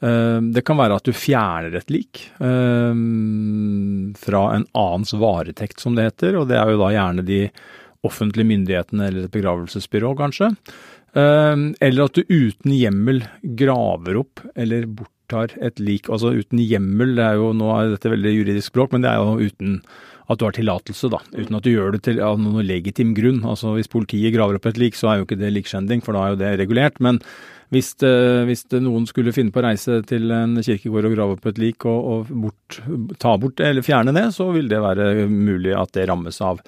Eh, 0.02 0.40
Det 0.56 0.64
kan 0.66 0.78
være 0.80 0.96
at 1.00 1.04
du 1.10 1.12
fjerner 1.16 1.76
et 1.76 1.92
lik 1.92 2.22
eh, 2.40 2.94
fra 4.20 4.44
en 4.56 4.66
annens 4.78 5.14
varetekt, 5.14 5.80
som 5.84 5.96
det 5.98 6.08
heter. 6.10 6.38
Og 6.40 6.48
det 6.50 6.58
er 6.60 6.72
jo 6.74 6.80
da 6.82 6.92
gjerne 6.96 7.26
de 7.28 7.42
offentlige 8.08 8.48
myndighetene 8.48 9.10
eller 9.10 9.28
et 9.28 9.34
begravelsesbyrå, 9.36 10.14
kanskje. 10.20 10.54
Eh, 11.16 11.56
Eller 11.82 12.06
at 12.06 12.14
du 12.16 12.24
uten 12.30 12.72
hjemmel 12.76 13.24
graver 13.60 14.22
opp 14.22 14.44
eller 14.56 14.86
borttar 14.88 15.56
et 15.62 15.80
lik. 15.80 16.08
Altså 16.10 16.32
uten 16.38 16.62
hjemmel, 16.64 17.16
det 17.18 17.26
er 17.26 17.42
jo, 17.42 17.52
nå 17.54 17.74
er 17.76 17.92
dette 17.96 18.14
veldig 18.14 18.36
juridisk 18.38 18.72
språk, 18.72 18.94
men 18.94 19.04
det 19.04 19.12
er 19.12 19.20
jo 19.20 19.50
uten 19.52 19.82
at 20.30 20.38
du 20.38 20.46
har 20.46 20.54
tillatelse, 20.54 21.10
da. 21.10 21.20
Uten 21.34 21.58
at 21.58 21.66
du 21.66 21.72
gjør 21.72 21.96
det 21.96 22.04
til 22.06 22.20
av 22.22 22.38
noen 22.38 22.66
legitim 22.68 23.16
grunn. 23.18 23.42
Altså 23.50 23.74
hvis 23.74 23.90
politiet 23.90 24.36
graver 24.36 24.60
opp 24.60 24.68
et 24.70 24.78
lik, 24.78 24.98
så 24.98 25.10
er 25.10 25.20
jo 25.20 25.26
ikke 25.26 25.40
det 25.40 25.50
likskjending, 25.56 26.04
for 26.06 26.14
da 26.14 26.26
er 26.26 26.36
jo 26.36 26.40
det 26.44 26.52
regulert. 26.62 27.00
Men 27.02 27.18
hvis, 27.74 27.96
det, 28.02 28.14
hvis 28.50 28.66
det 28.70 28.84
noen 28.86 29.08
skulle 29.10 29.34
finne 29.34 29.54
på 29.54 29.62
å 29.62 29.66
reise 29.66 30.00
til 30.10 30.30
en 30.34 30.58
kirkegård 30.62 31.10
og 31.10 31.16
grave 31.18 31.38
opp 31.38 31.50
et 31.50 31.62
lik 31.62 31.86
og, 31.90 32.00
og 32.14 32.34
bort, 32.46 32.80
ta 33.22 33.36
bort 33.42 33.62
eller 33.66 33.86
fjerne 33.86 34.14
det, 34.16 34.28
så 34.38 34.52
vil 34.54 34.70
det 34.70 34.82
være 34.86 35.28
mulig 35.30 35.74
at 35.78 35.94
det 35.98 36.06
rammes 36.10 36.42
av, 36.46 36.62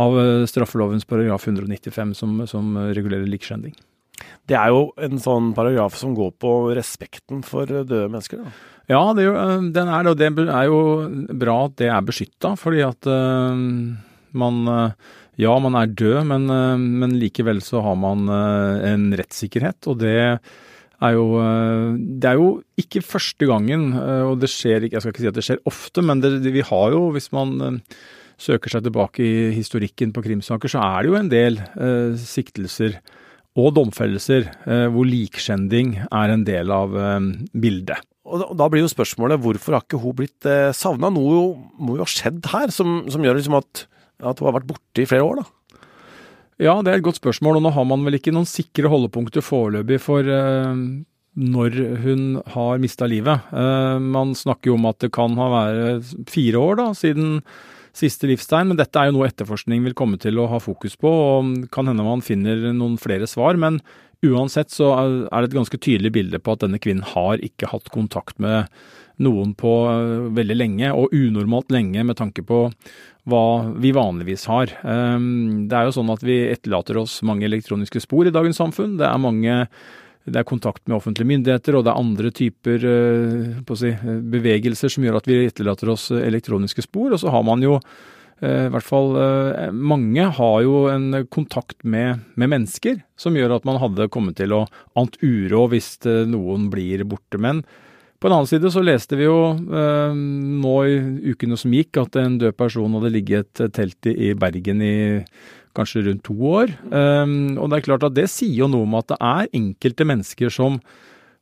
av 0.00 0.20
straffelovens 0.48 1.08
paragraf 1.08 1.48
195 1.48 2.16
som, 2.20 2.42
som 2.48 2.76
regulerer 2.92 3.28
likskjending. 3.28 3.76
Det 4.48 4.56
er 4.58 4.72
jo 4.72 4.90
en 5.00 5.20
sånn 5.22 5.52
paragraf 5.56 5.96
som 5.96 6.12
går 6.16 6.34
på 6.42 6.52
respekten 6.76 7.44
for 7.46 7.68
døde 7.68 8.08
mennesker. 8.10 8.44
Da. 8.44 8.52
Ja, 8.90 9.00
det 9.14 9.22
er 9.22 9.28
jo, 9.28 9.38
øh, 9.38 9.66
den 9.70 9.88
er 9.88 10.02
det, 10.02 10.10
og 10.10 10.18
det 10.18 10.48
er 10.50 10.66
jo 10.66 10.80
bra 11.38 11.56
at 11.68 11.76
det 11.78 11.90
er 11.94 12.02
beskytta, 12.02 12.56
fordi 12.58 12.82
at 12.82 13.06
uh, 13.06 13.54
man 14.34 14.60
øh, 14.68 14.90
Ja, 15.40 15.54
man 15.62 15.76
er 15.78 15.86
død, 15.86 16.24
men, 16.26 16.50
uh, 16.50 16.76
men 16.76 17.14
likevel 17.16 17.62
så 17.64 17.80
har 17.80 17.94
man 17.96 18.26
uh, 18.28 18.82
en 18.90 19.14
rettssikkerhet, 19.16 19.86
og 19.86 20.00
det 20.02 20.16
er 21.00 21.12
jo 21.14 21.40
Det 22.20 22.28
er 22.28 22.34
jo 22.36 22.62
ikke 22.76 23.00
første 23.00 23.46
gangen, 23.46 23.94
og 23.94 24.40
det 24.40 24.50
skjer 24.50 24.84
ikke 24.84 24.98
Jeg 24.98 25.02
skal 25.02 25.14
ikke 25.14 25.22
si 25.22 25.30
at 25.30 25.38
det 25.38 25.44
skjer 25.46 25.62
ofte, 25.64 26.02
men 26.02 26.20
det, 26.20 26.42
vi 26.44 26.60
har 26.60 26.90
jo, 26.92 27.08
hvis 27.14 27.32
man 27.32 27.80
søker 28.36 28.68
seg 28.68 28.84
tilbake 28.84 29.24
i 29.24 29.48
historikken 29.54 30.12
på 30.12 30.20
krimsaker, 30.20 30.68
så 30.68 30.82
er 30.82 31.00
det 31.00 31.08
jo 31.08 31.16
en 31.16 31.32
del 31.32 31.56
siktelser 32.20 33.00
og 33.58 33.74
domfellelser 33.78 34.46
eh, 34.66 34.86
hvor 34.92 35.08
likskjending 35.08 35.96
er 36.06 36.34
en 36.34 36.46
del 36.46 36.70
av 36.74 36.94
eh, 36.94 37.18
bildet. 37.52 38.09
Og 38.28 38.42
da, 38.42 38.50
da 38.62 38.66
blir 38.68 38.84
jo 38.84 38.90
spørsmålet 38.92 39.40
hvorfor 39.40 39.76
har 39.76 39.86
ikke 39.86 40.00
hun 40.02 40.16
blitt 40.18 40.48
eh, 40.48 40.74
savna? 40.76 41.08
Noe 41.12 41.54
må 41.80 41.96
jo 41.96 42.04
ha 42.04 42.10
skjedd 42.10 42.44
her 42.52 42.72
som, 42.74 43.00
som 43.10 43.24
gjør 43.24 43.38
liksom 43.38 43.56
at, 43.58 43.86
at 44.20 44.42
hun 44.42 44.50
har 44.50 44.58
vært 44.58 44.68
borte 44.68 45.02
i 45.02 45.08
flere 45.08 45.24
år, 45.26 45.40
da. 45.40 45.48
Ja, 46.60 46.74
det 46.84 46.92
er 46.92 46.98
et 46.98 47.06
godt 47.06 47.16
spørsmål, 47.16 47.56
og 47.56 47.64
nå 47.64 47.72
har 47.72 47.86
man 47.88 48.02
vel 48.04 48.18
ikke 48.18 48.34
noen 48.36 48.48
sikre 48.48 48.90
holdepunkter 48.92 49.44
foreløpig 49.44 49.96
for 50.04 50.28
eh, 50.28 50.82
når 51.40 51.76
hun 52.04 52.24
har 52.52 52.82
mista 52.82 53.08
livet. 53.08 53.48
Eh, 53.56 53.96
man 54.04 54.34
snakker 54.36 54.72
jo 54.72 54.76
om 54.76 54.88
at 54.90 55.00
det 55.00 55.12
kan 55.16 55.38
ha 55.40 55.48
vært 55.54 56.10
fire 56.28 56.60
år 56.60 56.80
da, 56.82 56.90
siden 56.98 57.38
siste 57.96 58.28
livstegn, 58.28 58.70
men 58.70 58.78
dette 58.78 59.00
er 59.00 59.08
jo 59.08 59.16
noe 59.16 59.30
etterforskning 59.30 59.82
vil 59.88 59.96
komme 59.98 60.20
til 60.20 60.38
å 60.38 60.46
ha 60.52 60.60
fokus 60.62 60.94
på, 61.00 61.10
og 61.10 61.70
kan 61.74 61.88
hende 61.90 62.06
man 62.06 62.22
finner 62.24 62.68
noen 62.76 63.00
flere 63.00 63.26
svar. 63.30 63.58
Men 63.60 63.80
uansett 64.26 64.72
så 64.72 64.92
er 64.98 65.28
det 65.28 65.50
et 65.50 65.58
ganske 65.58 65.80
tydelig 65.80 66.12
bilde 66.16 66.40
på 66.42 66.54
at 66.54 66.64
denne 66.64 66.80
kvinnen 66.82 67.06
har 67.14 67.42
ikke 67.44 67.70
hatt 67.72 67.88
kontakt 67.94 68.40
med 68.42 68.68
noen 69.20 69.54
på 69.58 69.70
eh, 69.90 70.26
veldig 70.36 70.56
lenge, 70.56 70.92
og 70.96 71.14
unormalt 71.14 71.72
lenge 71.74 72.04
med 72.06 72.18
tanke 72.20 72.44
på 72.46 72.66
hva 73.28 73.44
vi 73.78 73.92
vanligvis 73.92 74.46
har. 74.48 74.72
Um, 74.82 75.68
Det 75.68 75.76
er 75.76 75.88
jo 75.88 75.96
sånn 75.98 76.12
at 76.12 76.22
vi 76.24 76.38
etterlater 76.48 76.96
oss 77.02 77.20
mange 77.26 77.44
elektroniske 77.48 78.00
spor 78.00 78.26
i 78.26 78.32
dagens 78.34 78.60
samfunn. 78.60 78.96
Det 79.00 79.06
er 79.08 79.20
mange 79.20 79.58
det 80.30 80.36
er 80.36 80.46
kontakt 80.46 80.84
med 80.86 80.98
offentlige 80.98 81.28
myndigheter, 81.30 81.76
og 81.76 81.84
det 81.84 81.92
er 81.92 82.00
andre 82.00 82.30
typer 82.36 82.86
eh, 82.86 83.76
si, 83.78 83.92
bevegelser 84.32 84.92
som 84.92 85.04
gjør 85.04 85.20
at 85.20 85.28
vi 85.28 85.38
etterlater 85.46 85.92
oss 85.92 86.10
elektroniske 86.12 86.84
spor. 86.84 87.14
Og 87.14 87.22
så 87.22 87.32
har 87.32 87.44
man 87.46 87.64
jo, 87.64 87.78
eh, 87.80 88.19
i 88.40 88.70
hvert 88.72 88.86
fall 88.86 89.12
eh, 89.20 89.68
mange, 89.74 90.24
har 90.36 90.56
jo 90.64 90.86
en 90.88 91.12
kontakt 91.28 91.82
med, 91.84 92.22
med 92.40 92.48
mennesker 92.54 93.02
som 93.20 93.36
gjør 93.36 93.58
at 93.58 93.66
man 93.68 93.80
hadde 93.82 94.08
kommet 94.12 94.38
til 94.40 94.54
å 94.56 94.64
ant 94.96 95.18
uro 95.20 95.66
hvis 95.68 95.98
eh, 96.08 96.24
noen 96.28 96.70
blir 96.72 97.04
borte. 97.04 97.36
Men 97.36 97.60
på 98.20 98.28
en 98.28 98.36
annen 98.36 98.48
side 98.48 98.72
så 98.72 98.82
leste 98.84 99.16
vi 99.20 99.28
jo 99.28 99.52
eh, 99.52 100.16
nå 100.16 100.74
i 100.88 100.96
ukene 101.32 101.56
som 101.60 101.76
gikk 101.76 102.00
at 102.00 102.16
en 102.20 102.40
død 102.40 102.56
person 102.56 102.96
hadde 102.96 103.12
ligget 103.12 103.64
et 103.64 103.76
telt 103.76 104.08
i, 104.08 104.32
Bergen 104.36 104.80
i 104.84 104.96
kanskje 105.76 106.06
rundt 106.08 106.24
to 106.26 106.34
år. 106.50 106.72
Um, 106.90 107.54
og 107.60 107.70
det 107.70 107.78
er 107.78 107.86
klart 107.86 108.04
at 108.08 108.16
det 108.16 108.26
sier 108.32 108.64
jo 108.64 108.68
noe 108.72 108.88
om 108.88 108.96
at 108.98 109.12
det 109.12 109.20
er 109.22 109.52
enkelte 109.54 110.06
mennesker 110.08 110.52
som 110.52 110.80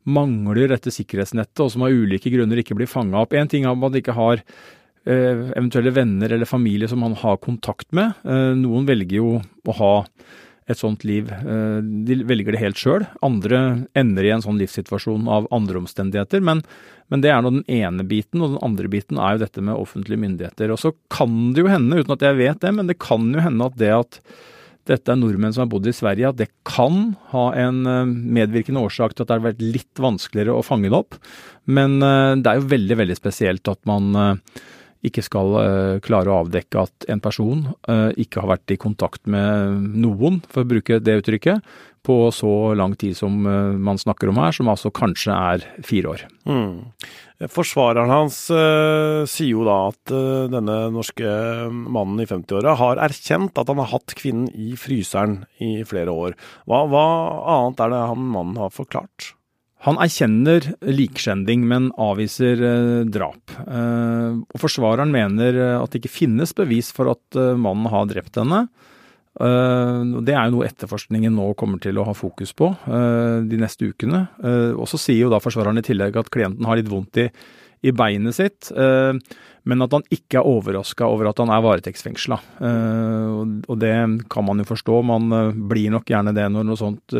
mangler 0.08 0.70
dette 0.70 0.92
sikkerhetsnettet, 0.92 1.60
og 1.64 1.72
som 1.72 1.84
av 1.84 1.92
ulike 1.92 2.30
grunner 2.32 2.60
ikke 2.60 2.76
blir 2.78 2.90
fanga 2.90 3.22
opp. 3.22 3.34
Én 3.36 3.48
ting 3.50 3.64
er 3.64 3.72
at 3.72 3.80
man 3.80 3.96
ikke 3.96 4.16
har 4.16 4.42
eventuelle 5.08 5.92
venner 5.94 6.32
eller 6.34 6.48
familie 6.48 6.88
som 6.90 7.02
han 7.06 7.16
har 7.16 7.40
kontakt 7.44 7.90
med. 7.96 8.18
Noen 8.58 8.88
velger 8.88 9.20
jo 9.20 9.30
å 9.40 9.76
ha 9.78 9.92
et 10.68 10.76
sånt 10.76 11.04
liv. 11.08 11.30
De 11.32 12.18
velger 12.28 12.52
det 12.52 12.60
helt 12.60 12.80
sjøl. 12.80 13.06
Andre 13.24 13.86
ender 13.96 14.26
i 14.26 14.34
en 14.34 14.44
sånn 14.44 14.58
livssituasjon 14.60 15.24
av 15.32 15.48
andre 15.54 15.80
omstendigheter. 15.80 16.44
Men, 16.44 16.60
men, 17.08 17.24
det 17.24 17.32
er 17.32 17.40
nå 17.40 17.54
den 17.54 17.64
ene 17.72 18.04
biten, 18.04 18.42
og 18.42 18.52
den 18.52 18.62
andre 18.66 18.90
biten 18.92 19.16
er 19.16 19.38
jo 19.38 19.46
dette 19.46 19.64
med 19.64 19.80
offentlige 19.80 20.20
myndigheter. 20.26 20.74
Og 20.74 20.82
så 20.82 20.92
kan 21.14 21.54
det 21.56 21.64
jo 21.64 21.72
hende, 21.72 22.02
uten 22.02 22.18
at 22.18 22.28
jeg 22.28 22.40
vet 22.42 22.60
det, 22.66 22.74
men 22.76 22.92
det 22.92 23.00
kan 23.00 23.32
jo 23.32 23.44
hende 23.48 23.70
at 23.70 23.80
det 23.80 23.92
at 23.96 24.22
dette 24.88 25.12
er 25.12 25.20
nordmenn 25.20 25.52
som 25.52 25.66
har 25.66 25.70
bodd 25.72 25.88
i 25.90 25.94
Sverige, 25.94 26.30
at 26.30 26.40
det 26.40 26.48
kan 26.68 27.12
ha 27.32 27.44
en 27.60 27.82
eh, 27.88 28.08
medvirkende 28.38 28.82
årsak 28.86 29.14
til 29.14 29.24
at 29.24 29.30
det 29.30 29.36
har 29.36 29.46
vært 29.50 29.62
litt 29.62 30.02
vanskeligere 30.02 30.56
å 30.56 30.64
fange 30.64 30.88
det 30.88 30.98
opp. 30.98 31.18
Men 31.68 31.98
eh, 32.04 32.34
det 32.40 32.50
er 32.50 32.60
jo 32.60 32.70
veldig, 32.72 32.98
veldig 33.02 33.18
spesielt 33.18 33.68
at 33.70 33.80
man 33.88 34.08
eh, 34.16 34.62
ikke 35.06 35.22
skal 35.22 35.54
klare 36.04 36.32
å 36.32 36.40
avdekke 36.42 36.82
at 36.82 37.06
en 37.12 37.20
person 37.22 37.66
ikke 38.18 38.42
har 38.42 38.50
vært 38.56 38.74
i 38.74 38.80
kontakt 38.80 39.28
med 39.30 39.94
noen, 39.94 40.40
for 40.50 40.64
å 40.64 40.70
bruke 40.72 40.98
det 40.98 41.20
uttrykket, 41.20 41.62
på 42.08 42.16
så 42.32 42.72
lang 42.78 42.94
tid 42.96 43.16
som 43.18 43.34
man 43.38 43.98
snakker 44.00 44.30
om 44.30 44.38
her, 44.40 44.54
som 44.54 44.70
altså 44.70 44.90
kanskje 44.94 45.34
er 45.34 45.64
fire 45.84 46.14
år. 46.14 46.22
Mm. 46.48 46.88
Forsvareren 47.52 48.10
hans 48.10 48.38
sier 48.48 49.50
jo 49.52 49.66
da 49.68 49.78
at 49.92 50.14
denne 50.54 50.78
norske 50.94 51.28
mannen 51.70 52.22
i 52.24 52.28
50-åra 52.30 52.74
har 52.80 53.02
erkjent 53.06 53.58
at 53.60 53.70
han 53.70 53.82
har 53.82 53.92
hatt 53.92 54.16
kvinnen 54.18 54.48
i 54.50 54.72
fryseren 54.80 55.44
i 55.62 55.84
flere 55.86 56.14
år. 56.14 56.38
Hva, 56.66 56.86
hva 56.90 57.08
annet 57.58 57.84
er 57.84 57.94
det 57.94 58.06
han 58.14 58.30
mannen 58.34 58.62
har 58.62 58.74
forklart? 58.74 59.34
Han 59.86 60.00
erkjenner 60.02 60.64
likskjending, 60.82 61.62
men 61.70 61.92
avviser 62.02 62.62
uh, 62.62 63.06
drap. 63.06 63.54
og 63.62 64.58
Forsvareren 64.58 65.12
mener 65.14 65.58
at 65.78 65.92
det 65.92 66.02
ikke 66.02 66.16
finnes 66.16 66.54
bevis 66.56 66.90
for 66.94 67.12
at 67.12 67.38
mannen 67.38 67.86
har 67.92 68.08
drept 68.10 68.40
henne. 68.40 68.66
Det 69.38 70.32
er 70.34 70.48
jo 70.48 70.54
noe 70.56 70.66
etterforskningen 70.66 71.36
nå 71.36 71.52
kommer 71.54 71.78
til 71.78 72.00
å 72.00 72.06
ha 72.08 72.14
fokus 72.16 72.50
på 72.58 72.72
de 72.88 73.60
neste 73.60 73.86
ukene. 73.92 74.24
Og 74.74 74.88
så 74.90 74.98
sier 74.98 75.28
jo 75.28 75.30
da 75.30 75.38
forsvareren 75.38 75.78
i 75.78 75.84
tillegg 75.86 76.18
at 76.18 76.30
klienten 76.34 76.66
har 76.66 76.80
litt 76.80 76.90
vondt 76.90 77.20
i, 77.22 77.28
i 77.82 77.92
beinet 77.94 78.36
sitt, 78.36 78.70
men 78.72 79.84
at 79.84 79.92
han 79.94 80.06
ikke 80.14 80.40
er 80.40 80.48
overraska 80.48 81.06
over 81.06 81.28
at 81.30 81.38
han 81.42 81.52
er 81.52 81.62
varetektsfengsla. 81.62 82.38
Og 82.64 83.74
det 83.78 83.92
kan 84.32 84.46
man 84.46 84.62
jo 84.62 84.66
forstå, 84.70 84.96
man 85.06 85.28
blir 85.70 85.92
nok 85.94 86.08
gjerne 86.08 86.32
det 86.34 86.48
når 86.54 86.66
noe 86.66 86.80
sånt 86.80 87.14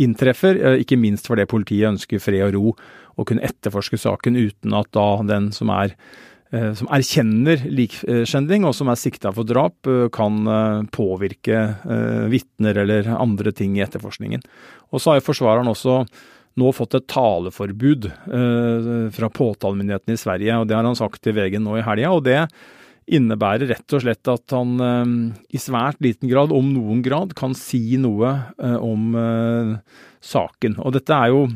inntreffer. 0.00 0.58
Ikke 0.80 0.98
minst 0.98 1.28
fordi 1.30 1.46
politiet 1.50 1.92
ønsker 1.92 2.22
fred 2.22 2.48
og 2.48 2.56
ro 2.56 2.74
og 3.20 3.28
kunne 3.28 3.44
etterforske 3.46 4.00
saken 4.00 4.40
uten 4.40 4.74
at 4.74 4.90
da 4.96 5.06
den 5.28 5.52
som 5.54 5.70
er 5.74 5.94
Eh, 6.52 6.74
som 6.76 6.90
erkjenner 6.92 7.62
likskjending 7.72 8.66
og 8.68 8.74
som 8.76 8.90
er 8.92 9.00
sikta 9.00 9.30
for 9.32 9.48
drap, 9.48 9.78
eh, 9.88 10.10
kan 10.12 10.42
eh, 10.44 10.82
påvirke 10.92 11.62
vitner 12.28 12.82
eller 12.84 13.08
andre 13.16 13.54
ting 13.56 13.78
i 13.78 13.84
etterforskningen. 13.84 14.44
Og 14.92 15.00
så 15.00 15.12
har 15.12 15.20
jo 15.20 15.28
forsvareren 15.30 15.72
også 15.72 16.02
nå 16.60 16.72
fått 16.76 16.98
et 16.98 17.08
taleforbud 17.08 18.10
fra 19.16 19.28
påtalemyndigheten 19.32 20.12
i 20.12 20.20
Sverige, 20.20 20.56
og 20.60 20.68
det 20.68 20.76
har 20.76 20.84
han 20.84 20.98
sagt 20.98 21.22
til 21.24 21.36
VG 21.38 21.56
nå 21.62 21.78
i 21.78 21.84
helga. 21.86 22.10
og 22.12 22.24
det 22.26 22.40
innebærer 23.12 23.66
rett 23.72 23.94
og 23.96 24.02
slett 24.04 24.28
at 24.30 24.54
han 24.54 24.76
i 25.50 25.60
svært 25.60 25.98
liten 26.04 26.30
grad, 26.30 26.52
om 26.54 26.68
noen 26.74 27.00
grad, 27.02 27.32
kan 27.38 27.56
si 27.56 27.96
noe 28.00 28.34
om 28.78 29.16
saken. 30.22 30.78
Og 30.84 30.94
dette 30.94 31.16
er 31.16 31.32
jo 31.32 31.46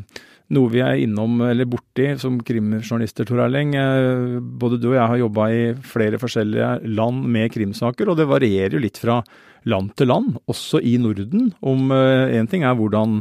noe 0.55 0.71
vi 0.71 0.81
er 0.83 1.01
innom 1.01 1.41
eller 1.43 1.67
borti 1.67 2.13
som 2.21 2.39
krimjournalister, 2.45 3.27
Tor 3.27 3.43
Erling. 3.43 3.75
Eh, 3.75 4.37
både 4.39 4.79
du 4.79 4.91
og 4.91 4.97
jeg 4.97 5.11
har 5.11 5.21
jobba 5.23 5.49
i 5.51 5.65
flere 5.83 6.21
forskjellige 6.21 6.71
land 6.95 7.27
med 7.33 7.51
krimsaker, 7.55 8.07
og 8.07 8.19
det 8.19 8.29
varierer 8.29 8.77
jo 8.77 8.83
litt 8.83 8.99
fra 9.01 9.19
land 9.67 9.91
til 9.99 10.11
land, 10.13 10.37
også 10.47 10.79
i 10.79 10.95
Norden. 11.01 11.51
Om 11.59 11.91
én 11.91 12.45
eh, 12.45 12.49
ting 12.51 12.63
er 12.63 12.77
hvordan 12.79 13.19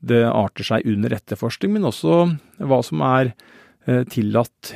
det 0.00 0.24
arter 0.28 0.66
seg 0.66 0.88
under 0.88 1.14
etterforskning, 1.16 1.74
men 1.76 1.88
også 1.88 2.20
hva 2.62 2.80
som 2.86 3.02
er 3.06 3.32
eh, 3.86 4.04
tillatt 4.10 4.74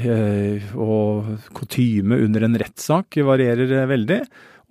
og 0.75 1.31
kutyme 1.55 2.19
under 2.25 2.49
en 2.49 2.59
rettssak 2.63 3.21
varierer 3.27 3.87
veldig. 3.91 4.23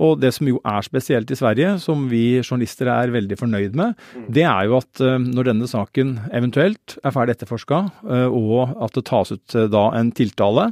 Og 0.01 0.17
det 0.21 0.31
som 0.35 0.49
jo 0.49 0.59
er 0.65 0.81
spesielt 0.85 1.31
i 1.31 1.37
Sverige, 1.37 1.75
som 1.83 2.07
vi 2.09 2.39
journalister 2.41 2.89
er 2.89 3.13
veldig 3.13 3.37
fornøyd 3.37 3.77
med, 3.77 3.93
mm. 4.15 4.25
det 4.33 4.47
er 4.49 4.65
jo 4.69 4.79
at 4.79 5.03
eh, 5.03 5.19
når 5.21 5.51
denne 5.51 5.69
saken 5.69 6.15
eventuelt 6.33 6.97
er 7.03 7.13
ferdig 7.13 7.37
etterforska, 7.37 7.83
eh, 8.07 8.25
og 8.27 8.73
at 8.81 8.97
det 8.97 9.05
tas 9.11 9.33
ut 9.35 9.57
eh, 9.57 9.69
da 9.71 9.85
en 9.99 10.11
tiltale, 10.17 10.71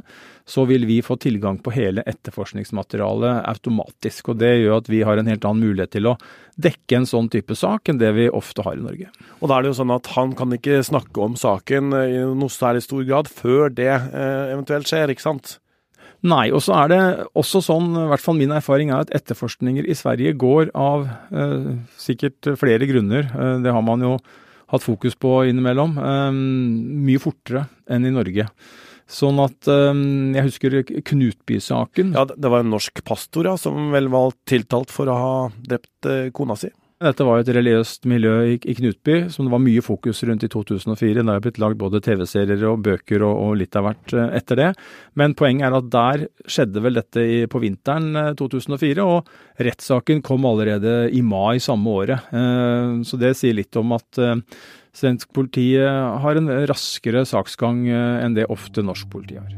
så 0.50 0.64
vil 0.66 0.82
vi 0.88 0.98
få 1.06 1.14
tilgang 1.22 1.60
på 1.62 1.70
hele 1.76 2.02
etterforskningsmaterialet 2.10 3.44
automatisk. 3.52 4.32
Og 4.32 4.40
det 4.40 4.50
gjør 4.58 4.80
at 4.80 4.90
vi 4.90 5.04
har 5.06 5.20
en 5.20 5.30
helt 5.30 5.46
annen 5.46 5.68
mulighet 5.68 5.94
til 5.94 6.10
å 6.10 6.16
dekke 6.58 6.98
en 6.98 7.06
sånn 7.06 7.30
type 7.30 7.54
sak 7.54 7.92
enn 7.92 8.00
det 8.00 8.10
vi 8.16 8.26
ofte 8.34 8.64
har 8.66 8.74
i 8.74 8.82
Norge. 8.82 9.12
Og 9.38 9.46
da 9.46 9.60
er 9.60 9.62
det 9.62 9.70
jo 9.70 9.78
sånn 9.78 9.94
at 9.94 10.10
han 10.16 10.34
kan 10.34 10.56
ikke 10.56 10.82
snakke 10.82 11.22
om 11.22 11.38
saken 11.38 11.94
i 12.00 12.18
noe 12.26 12.50
særlig 12.50 12.82
stor 12.88 13.06
grad 13.06 13.30
før 13.30 13.70
det 13.70 13.92
eventuelt 13.92 14.90
skjer, 14.90 15.14
ikke 15.14 15.28
sant? 15.28 15.60
Nei. 16.26 16.50
Og 16.52 16.60
så 16.64 16.74
er 16.82 16.92
det 16.92 17.00
også 17.38 17.62
sånn, 17.64 17.94
i 17.96 18.06
hvert 18.10 18.24
fall 18.24 18.36
min 18.36 18.52
erfaring 18.52 18.92
er 18.92 19.06
at 19.06 19.14
etterforskninger 19.16 19.88
i 19.88 19.96
Sverige 19.96 20.34
går 20.40 20.72
av 20.76 21.08
eh, 21.32 21.72
sikkert 22.00 22.52
flere 22.60 22.88
grunner. 22.90 23.30
Eh, 23.32 23.56
det 23.64 23.72
har 23.72 23.84
man 23.86 24.04
jo 24.04 24.16
hatt 24.70 24.84
fokus 24.84 25.16
på 25.18 25.40
innimellom. 25.48 25.96
Eh, 25.96 26.28
mye 27.08 27.22
fortere 27.22 27.66
enn 27.90 28.06
i 28.06 28.12
Norge. 28.14 28.50
Sånn 29.10 29.40
at 29.42 29.66
eh, 29.70 30.02
Jeg 30.36 30.46
husker 30.50 30.76
Knutby-saken. 30.84 32.12
Ja, 32.18 32.26
Det 32.30 32.52
var 32.52 32.62
en 32.66 32.74
norsk 32.74 33.00
pastor 33.06 33.48
ja, 33.48 33.56
som 33.58 33.88
vel 33.94 34.12
var 34.12 34.36
tiltalt 34.48 34.92
for 34.94 35.10
å 35.10 35.16
ha 35.18 35.32
drept 35.56 36.10
eh, 36.10 36.28
kona 36.36 36.58
si? 36.60 36.70
Dette 37.00 37.24
var 37.24 37.40
et 37.40 37.48
religiøst 37.56 38.04
miljø 38.10 38.32
i, 38.44 38.56
Knutby 38.60 39.14
som 39.32 39.46
det 39.46 39.52
var 39.54 39.62
mye 39.64 39.80
fokus 39.80 40.18
rundt 40.28 40.42
i 40.44 40.50
2004. 40.52 41.22
Det 41.22 41.32
har 41.32 41.40
blitt 41.40 41.60
lagd 41.62 41.78
både 41.80 42.02
TV-serier 42.04 42.60
og 42.68 42.82
bøker 42.84 43.24
og, 43.24 43.38
og, 43.40 43.54
litt 43.56 43.78
av 43.78 43.86
hvert 43.86 44.12
eh, 44.12 44.34
etter 44.36 44.60
det. 44.60 44.66
Men 45.16 45.32
poenget 45.38 45.70
er 45.70 45.76
at 45.78 45.88
der 45.94 46.26
skjedde 46.44 46.82
vel 46.84 47.00
dette 47.00 47.24
i, 47.24 47.38
på 47.48 47.62
vinteren 47.64 48.36
2004, 48.36 49.00
eh, 49.00 49.00
og 49.00 49.64
rettssaken 49.64 50.20
kom 50.28 50.44
allerede 50.44 51.08
i 51.16 51.24
mai 51.24 51.56
samme 51.64 51.96
året. 52.02 52.28
Eh, 52.36 53.00
så 53.08 53.22
det 53.24 53.32
sier 53.40 53.56
litt 53.56 53.80
om 53.80 53.96
at 53.96 54.20
svensk 54.92 55.32
politi 55.32 55.70
har 55.80 56.36
en 56.36 56.52
raskere 56.68 57.24
saksgang 57.24 57.86
enn 57.88 58.36
det 58.36 58.50
ofte 58.52 58.84
norsk 58.84 59.08
politi 59.08 59.40
har. 59.40 59.52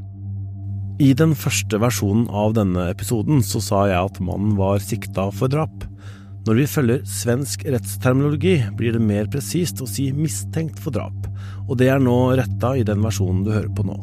I 1.02 1.10
den 1.18 1.34
første 1.34 1.80
versjonen 1.82 2.28
av 2.30 2.54
denne 2.54 2.86
episoden 2.92 3.42
så 3.42 3.58
sa 3.64 3.86
jeg 3.90 4.12
at 4.12 4.22
mannen 4.22 4.54
var 4.60 4.78
sikta 4.84 5.32
for 5.34 5.50
drap. 5.50 5.88
Når 6.42 6.56
vi 6.58 6.64
følger 6.66 7.04
svensk 7.06 7.62
rettsterminologi, 7.70 8.56
blir 8.74 8.96
det 8.96 9.02
mer 9.04 9.28
presist 9.30 9.78
å 9.78 9.86
si 9.86 10.08
mistenkt 10.16 10.80
for 10.82 10.94
drap, 10.94 11.28
og 11.68 11.76
det 11.78 11.86
er 11.92 12.02
nå 12.02 12.16
retta 12.34 12.72
i 12.74 12.82
den 12.86 12.98
versjonen 13.04 13.44
du 13.46 13.52
hører 13.54 13.70
på 13.70 13.84
nå. 13.86 13.94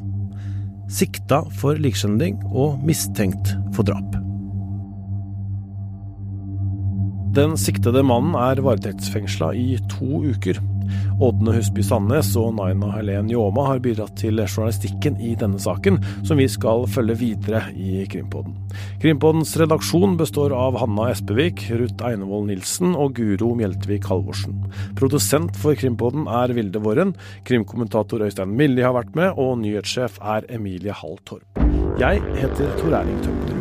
Sikta 0.90 1.42
for 1.60 1.76
likskjending 1.76 2.40
og 2.50 2.80
mistenkt 2.88 3.52
for 3.76 3.84
drap. 3.90 4.16
Den 7.36 7.60
siktede 7.60 8.06
mannen 8.08 8.34
er 8.40 8.64
varetektsfengsla 8.64 9.52
i 9.60 9.76
to 9.92 10.24
uker. 10.32 10.58
Ådne 11.20 11.54
Husby 11.58 11.84
Sandnes 11.86 12.32
og 12.40 12.54
Naina 12.58 12.92
Helen 12.96 13.30
Ljåma 13.32 13.66
har 13.68 13.82
bidratt 13.84 14.16
til 14.20 14.40
journalistikken 14.46 15.20
i 15.22 15.36
denne 15.40 15.60
saken, 15.62 16.00
som 16.28 16.40
vi 16.40 16.48
skal 16.52 16.86
følge 16.90 17.18
videre 17.20 17.64
i 17.76 18.06
Krimpodden. 18.10 18.56
Krimpoddens 19.04 19.56
redaksjon 19.60 20.18
består 20.20 20.56
av 20.56 20.80
Hanna 20.82 21.10
Espevik, 21.14 21.66
Ruth 21.80 22.06
Einevold 22.08 22.50
Nilsen 22.50 22.96
og 22.96 23.18
Guro 23.20 23.54
Mjeltvik 23.60 24.10
Halvorsen. 24.10 24.58
Produsent 25.00 25.58
for 25.60 25.78
Krimpodden 25.80 26.28
er 26.30 26.56
Vilde 26.58 26.82
Våren, 26.84 27.16
krimkommentator 27.48 28.26
Øystein 28.28 28.56
Milli 28.56 28.86
har 28.86 28.96
vært 28.98 29.16
med, 29.20 29.34
og 29.38 29.60
nyhetssjef 29.64 30.20
er 30.22 30.48
Emilie 30.50 30.96
Hall 30.96 31.20
Torp. 31.26 31.48
Jeg 32.00 32.24
heter 32.40 32.78
Tor 32.80 33.02
Erling 33.02 33.24
Tømmerud. 33.26 33.59